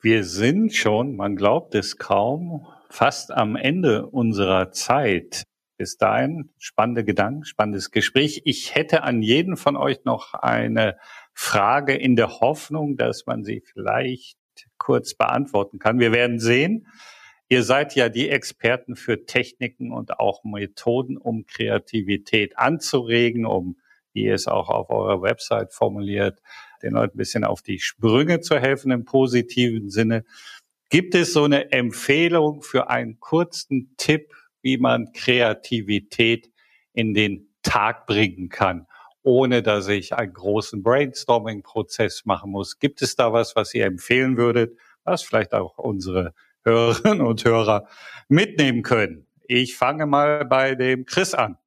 Wir 0.00 0.24
sind 0.24 0.74
schon, 0.74 1.16
man 1.16 1.36
glaubt 1.36 1.74
es 1.74 1.96
kaum, 1.98 2.66
fast 2.90 3.32
am 3.32 3.56
Ende 3.56 4.06
unserer 4.06 4.70
Zeit. 4.70 5.44
Bis 5.84 5.98
dahin 5.98 6.48
spannende 6.56 7.04
Gedanken, 7.04 7.44
spannendes 7.44 7.90
Gespräch. 7.90 8.40
Ich 8.46 8.74
hätte 8.74 9.02
an 9.02 9.20
jeden 9.20 9.58
von 9.58 9.76
euch 9.76 10.06
noch 10.06 10.32
eine 10.32 10.96
Frage 11.34 11.94
in 11.94 12.16
der 12.16 12.40
Hoffnung, 12.40 12.96
dass 12.96 13.26
man 13.26 13.44
sie 13.44 13.60
vielleicht 13.60 14.38
kurz 14.78 15.12
beantworten 15.12 15.78
kann. 15.78 15.98
Wir 15.98 16.10
werden 16.10 16.38
sehen. 16.38 16.86
Ihr 17.50 17.62
seid 17.62 17.94
ja 17.94 18.08
die 18.08 18.30
Experten 18.30 18.96
für 18.96 19.26
Techniken 19.26 19.92
und 19.92 20.18
auch 20.18 20.42
Methoden, 20.42 21.18
um 21.18 21.44
Kreativität 21.44 22.56
anzuregen, 22.56 23.44
um, 23.44 23.76
wie 24.14 24.24
ihr 24.24 24.34
es 24.36 24.48
auch 24.48 24.70
auf 24.70 24.88
eurer 24.88 25.20
Website 25.20 25.74
formuliert, 25.74 26.40
den 26.82 26.94
Leuten 26.94 27.16
ein 27.16 27.18
bisschen 27.18 27.44
auf 27.44 27.60
die 27.60 27.78
Sprünge 27.78 28.40
zu 28.40 28.58
helfen 28.58 28.90
im 28.90 29.04
positiven 29.04 29.90
Sinne. 29.90 30.24
Gibt 30.88 31.14
es 31.14 31.34
so 31.34 31.44
eine 31.44 31.72
Empfehlung 31.72 32.62
für 32.62 32.88
einen 32.88 33.20
kurzen 33.20 33.92
Tipp, 33.98 34.32
wie 34.64 34.78
man 34.78 35.12
Kreativität 35.12 36.50
in 36.94 37.14
den 37.14 37.48
Tag 37.62 38.06
bringen 38.06 38.48
kann, 38.48 38.86
ohne 39.22 39.62
dass 39.62 39.88
ich 39.88 40.14
einen 40.14 40.32
großen 40.32 40.82
Brainstorming-Prozess 40.82 42.24
machen 42.24 42.50
muss? 42.50 42.78
Gibt 42.78 43.02
es 43.02 43.14
da 43.14 43.32
was, 43.32 43.54
was 43.54 43.74
ihr 43.74 43.84
empfehlen 43.84 44.36
würdet, 44.36 44.76
was 45.04 45.22
vielleicht 45.22 45.52
auch 45.52 45.78
unsere 45.78 46.34
Hörerinnen 46.64 47.20
und 47.20 47.44
Hörer 47.44 47.86
mitnehmen 48.28 48.82
können? 48.82 49.26
Ich 49.46 49.76
fange 49.76 50.06
mal 50.06 50.46
bei 50.46 50.74
dem 50.74 51.04
Chris 51.04 51.34
an. 51.34 51.58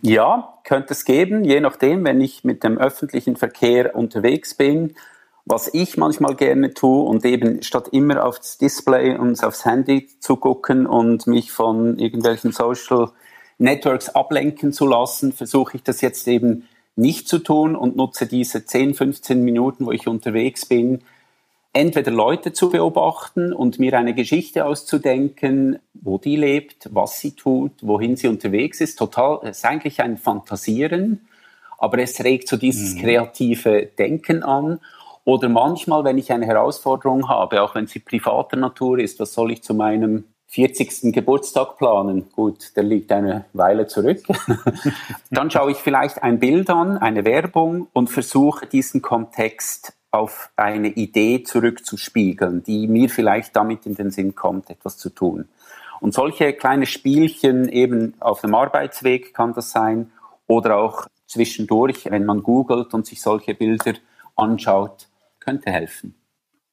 Ja, 0.00 0.58
könnte 0.64 0.94
es 0.94 1.04
geben, 1.04 1.44
je 1.44 1.60
nachdem, 1.60 2.04
wenn 2.04 2.20
ich 2.20 2.42
mit 2.42 2.64
dem 2.64 2.76
öffentlichen 2.76 3.36
Verkehr 3.36 3.94
unterwegs 3.94 4.56
bin. 4.56 4.96
Was 5.44 5.72
ich 5.74 5.96
manchmal 5.96 6.36
gerne 6.36 6.72
tue 6.72 7.02
und 7.02 7.24
eben 7.24 7.62
statt 7.62 7.88
immer 7.90 8.24
aufs 8.24 8.58
Display 8.58 9.16
und 9.16 9.42
aufs 9.42 9.64
Handy 9.64 10.08
zu 10.20 10.36
gucken 10.36 10.86
und 10.86 11.26
mich 11.26 11.50
von 11.50 11.98
irgendwelchen 11.98 12.52
Social 12.52 13.10
Networks 13.58 14.08
ablenken 14.08 14.72
zu 14.72 14.86
lassen, 14.86 15.32
versuche 15.32 15.76
ich 15.76 15.82
das 15.82 16.00
jetzt 16.00 16.26
eben 16.28 16.68
nicht 16.96 17.28
zu 17.28 17.38
tun 17.38 17.74
und 17.74 17.96
nutze 17.96 18.26
diese 18.26 18.64
10, 18.64 18.94
15 18.94 19.42
Minuten, 19.42 19.86
wo 19.86 19.92
ich 19.92 20.06
unterwegs 20.06 20.66
bin, 20.66 21.02
entweder 21.72 22.10
Leute 22.10 22.52
zu 22.52 22.68
beobachten 22.70 23.52
und 23.52 23.78
mir 23.78 23.96
eine 23.96 24.14
Geschichte 24.14 24.66
auszudenken, 24.66 25.78
wo 25.94 26.18
die 26.18 26.36
lebt, 26.36 26.90
was 26.92 27.18
sie 27.18 27.32
tut, 27.32 27.72
wohin 27.80 28.16
sie 28.16 28.28
unterwegs 28.28 28.80
ist. 28.80 28.96
Total, 28.96 29.40
es 29.42 29.58
ist 29.58 29.64
eigentlich 29.64 30.00
ein 30.00 30.18
Fantasieren, 30.18 31.26
aber 31.78 31.98
es 31.98 32.22
regt 32.22 32.48
so 32.48 32.56
dieses 32.56 32.94
mhm. 32.94 33.00
kreative 33.00 33.88
Denken 33.98 34.42
an. 34.42 34.80
Oder 35.24 35.48
manchmal, 35.48 36.04
wenn 36.04 36.18
ich 36.18 36.32
eine 36.32 36.46
Herausforderung 36.46 37.28
habe, 37.28 37.62
auch 37.62 37.74
wenn 37.74 37.86
sie 37.86 38.00
privater 38.00 38.56
Natur 38.56 38.98
ist, 38.98 39.20
was 39.20 39.32
soll 39.32 39.52
ich 39.52 39.62
zu 39.62 39.74
meinem 39.74 40.24
40. 40.48 41.12
Geburtstag 41.12 41.78
planen? 41.78 42.28
Gut, 42.32 42.76
der 42.76 42.82
liegt 42.82 43.12
eine 43.12 43.44
Weile 43.52 43.86
zurück. 43.86 44.22
Dann 45.30 45.50
schaue 45.50 45.70
ich 45.70 45.78
vielleicht 45.78 46.22
ein 46.22 46.40
Bild 46.40 46.68
an, 46.70 46.98
eine 46.98 47.24
Werbung 47.24 47.86
und 47.92 48.10
versuche 48.10 48.66
diesen 48.66 49.00
Kontext 49.00 49.94
auf 50.10 50.50
eine 50.56 50.88
Idee 50.88 51.42
zurückzuspiegeln, 51.42 52.62
die 52.62 52.86
mir 52.86 53.08
vielleicht 53.08 53.56
damit 53.56 53.86
in 53.86 53.94
den 53.94 54.10
Sinn 54.10 54.34
kommt, 54.34 54.68
etwas 54.68 54.98
zu 54.98 55.08
tun. 55.08 55.48
Und 56.00 56.12
solche 56.12 56.52
kleine 56.52 56.84
Spielchen 56.84 57.68
eben 57.68 58.14
auf 58.20 58.40
dem 58.40 58.54
Arbeitsweg 58.54 59.32
kann 59.32 59.54
das 59.54 59.70
sein 59.70 60.10
oder 60.48 60.76
auch 60.76 61.06
zwischendurch, 61.26 62.10
wenn 62.10 62.26
man 62.26 62.42
googelt 62.42 62.92
und 62.92 63.06
sich 63.06 63.22
solche 63.22 63.54
Bilder 63.54 63.94
anschaut, 64.36 65.06
könnte 65.44 65.70
helfen. 65.70 66.14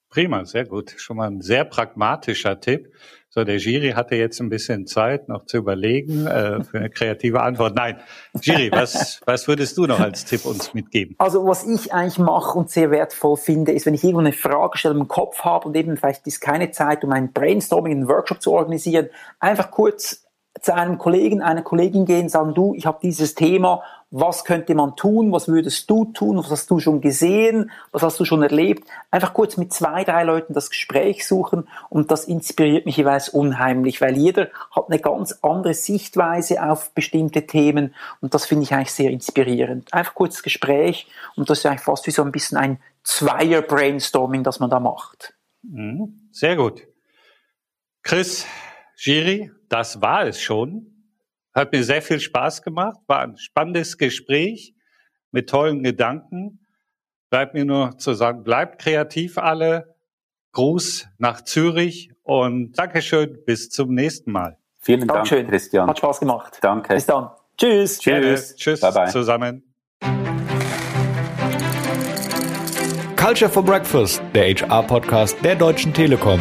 Prima, 0.09 0.43
sehr 0.45 0.65
gut. 0.65 0.95
Schon 0.97 1.17
mal 1.17 1.27
ein 1.27 1.41
sehr 1.41 1.65
pragmatischer 1.65 2.59
Tipp. 2.59 2.91
So, 3.31 3.43
der 3.43 3.57
Giri 3.57 3.91
hatte 3.91 4.15
jetzt 4.15 4.39
ein 4.39 4.49
bisschen 4.49 4.87
Zeit, 4.87 5.29
noch 5.29 5.45
zu 5.45 5.57
überlegen 5.57 6.25
äh, 6.25 6.63
für 6.63 6.79
eine 6.79 6.89
kreative 6.89 7.43
Antwort. 7.43 7.75
Nein, 7.75 7.99
Giri, 8.41 8.71
was, 8.71 9.21
was 9.25 9.47
würdest 9.47 9.77
du 9.77 9.85
noch 9.85 9.99
als 9.99 10.25
Tipp 10.25 10.45
uns 10.45 10.73
mitgeben? 10.73 11.15
Also 11.19 11.45
was 11.45 11.63
ich 11.63 11.93
eigentlich 11.93 12.17
mache 12.17 12.57
und 12.57 12.71
sehr 12.71 12.89
wertvoll 12.89 13.37
finde, 13.37 13.71
ist, 13.71 13.85
wenn 13.85 13.93
ich 13.93 14.03
irgendwo 14.03 14.21
eine 14.21 14.33
Fragestellung 14.33 15.01
im 15.01 15.07
Kopf 15.07 15.41
habe 15.41 15.67
und 15.67 15.77
eben 15.77 15.95
vielleicht 15.95 16.25
ist 16.25 16.41
keine 16.41 16.71
Zeit, 16.71 17.03
um 17.03 17.11
ein 17.11 17.31
Brainstorming, 17.31 17.91
einen 17.91 18.07
Workshop 18.07 18.41
zu 18.41 18.51
organisieren, 18.51 19.09
einfach 19.39 19.69
kurz 19.69 20.25
zu 20.61 20.73
einem 20.73 20.97
Kollegen, 20.97 21.41
einer 21.41 21.61
Kollegin 21.61 22.05
gehen, 22.05 22.29
sagen, 22.29 22.53
du, 22.53 22.73
ich 22.75 22.85
habe 22.85 22.99
dieses 23.01 23.35
Thema, 23.35 23.83
was 24.11 24.43
könnte 24.43 24.73
man 24.73 24.95
tun, 24.95 25.31
was 25.31 25.47
würdest 25.47 25.89
du 25.89 26.05
tun, 26.05 26.37
was 26.37 26.49
hast 26.49 26.71
du 26.71 26.79
schon 26.79 26.99
gesehen, 26.99 27.69
was 27.91 28.01
hast 28.01 28.19
du 28.19 28.25
schon 28.25 28.41
erlebt. 28.41 28.87
Einfach 29.11 29.33
kurz 29.33 29.57
mit 29.57 29.71
zwei, 29.71 30.03
drei 30.03 30.23
Leuten 30.23 30.53
das 30.53 30.69
Gespräch 30.69 31.27
suchen 31.27 31.67
und 31.89 32.09
das 32.09 32.25
inspiriert 32.25 32.85
mich 32.85 32.97
jeweils 32.97 33.29
unheimlich, 33.29 34.01
weil 34.01 34.17
jeder 34.17 34.49
hat 34.71 34.87
eine 34.87 34.99
ganz 34.99 35.39
andere 35.41 35.75
Sichtweise 35.75 36.63
auf 36.63 36.91
bestimmte 36.93 37.45
Themen 37.45 37.93
und 38.21 38.33
das 38.33 38.45
finde 38.45 38.63
ich 38.63 38.73
eigentlich 38.73 38.93
sehr 38.93 39.11
inspirierend. 39.11 39.93
Einfach 39.93 40.15
kurz 40.15 40.41
Gespräch 40.41 41.07
und 41.35 41.49
das 41.49 41.59
ist 41.59 41.65
eigentlich 41.65 41.81
fast 41.81 42.07
wie 42.07 42.11
so 42.11 42.23
ein 42.23 42.31
bisschen 42.31 42.57
ein 42.57 42.79
Zweier-Brainstorming, 43.03 44.43
das 44.43 44.59
man 44.59 44.69
da 44.69 44.79
macht. 44.79 45.35
Mhm. 45.61 46.29
Sehr 46.31 46.55
gut. 46.55 46.83
Chris, 48.01 48.45
Giri, 49.03 49.51
das 49.69 50.01
war 50.01 50.25
es 50.25 50.41
schon. 50.41 50.87
Hat 51.53 51.71
mir 51.71 51.83
sehr 51.83 52.01
viel 52.01 52.19
Spaß 52.19 52.61
gemacht, 52.61 52.99
war 53.07 53.21
ein 53.21 53.37
spannendes 53.37 53.97
Gespräch 53.97 54.75
mit 55.31 55.49
tollen 55.49 55.83
Gedanken. 55.83 56.65
Bleibt 57.29 57.53
mir 57.53 57.65
nur 57.65 57.97
zu 57.97 58.13
sagen, 58.13 58.43
bleibt 58.43 58.81
kreativ 58.81 59.37
alle. 59.37 59.95
Gruß 60.51 61.07
nach 61.19 61.43
Zürich 61.43 62.11
und 62.23 62.73
Dankeschön, 62.73 63.37
bis 63.45 63.69
zum 63.69 63.93
nächsten 63.93 64.31
Mal. 64.31 64.57
Vielen 64.79 65.01
Dank, 65.01 65.11
Dankeschön. 65.11 65.47
Christian. 65.47 65.87
Hat 65.87 65.97
Spaß 65.97 66.19
gemacht. 66.21 66.57
Danke. 66.61 66.95
Bis 66.95 67.05
dann. 67.05 67.29
Tschüss. 67.57 67.99
Tschüss. 67.99 68.55
Tschüss 68.55 68.79
bye 68.81 68.91
bye. 68.91 69.07
zusammen. 69.09 69.63
Culture 73.15 73.49
for 73.49 73.63
Breakfast, 73.63 74.23
der 74.33 74.55
HR-Podcast 74.55 75.37
der 75.43 75.55
Deutschen 75.55 75.93
Telekom. 75.93 76.39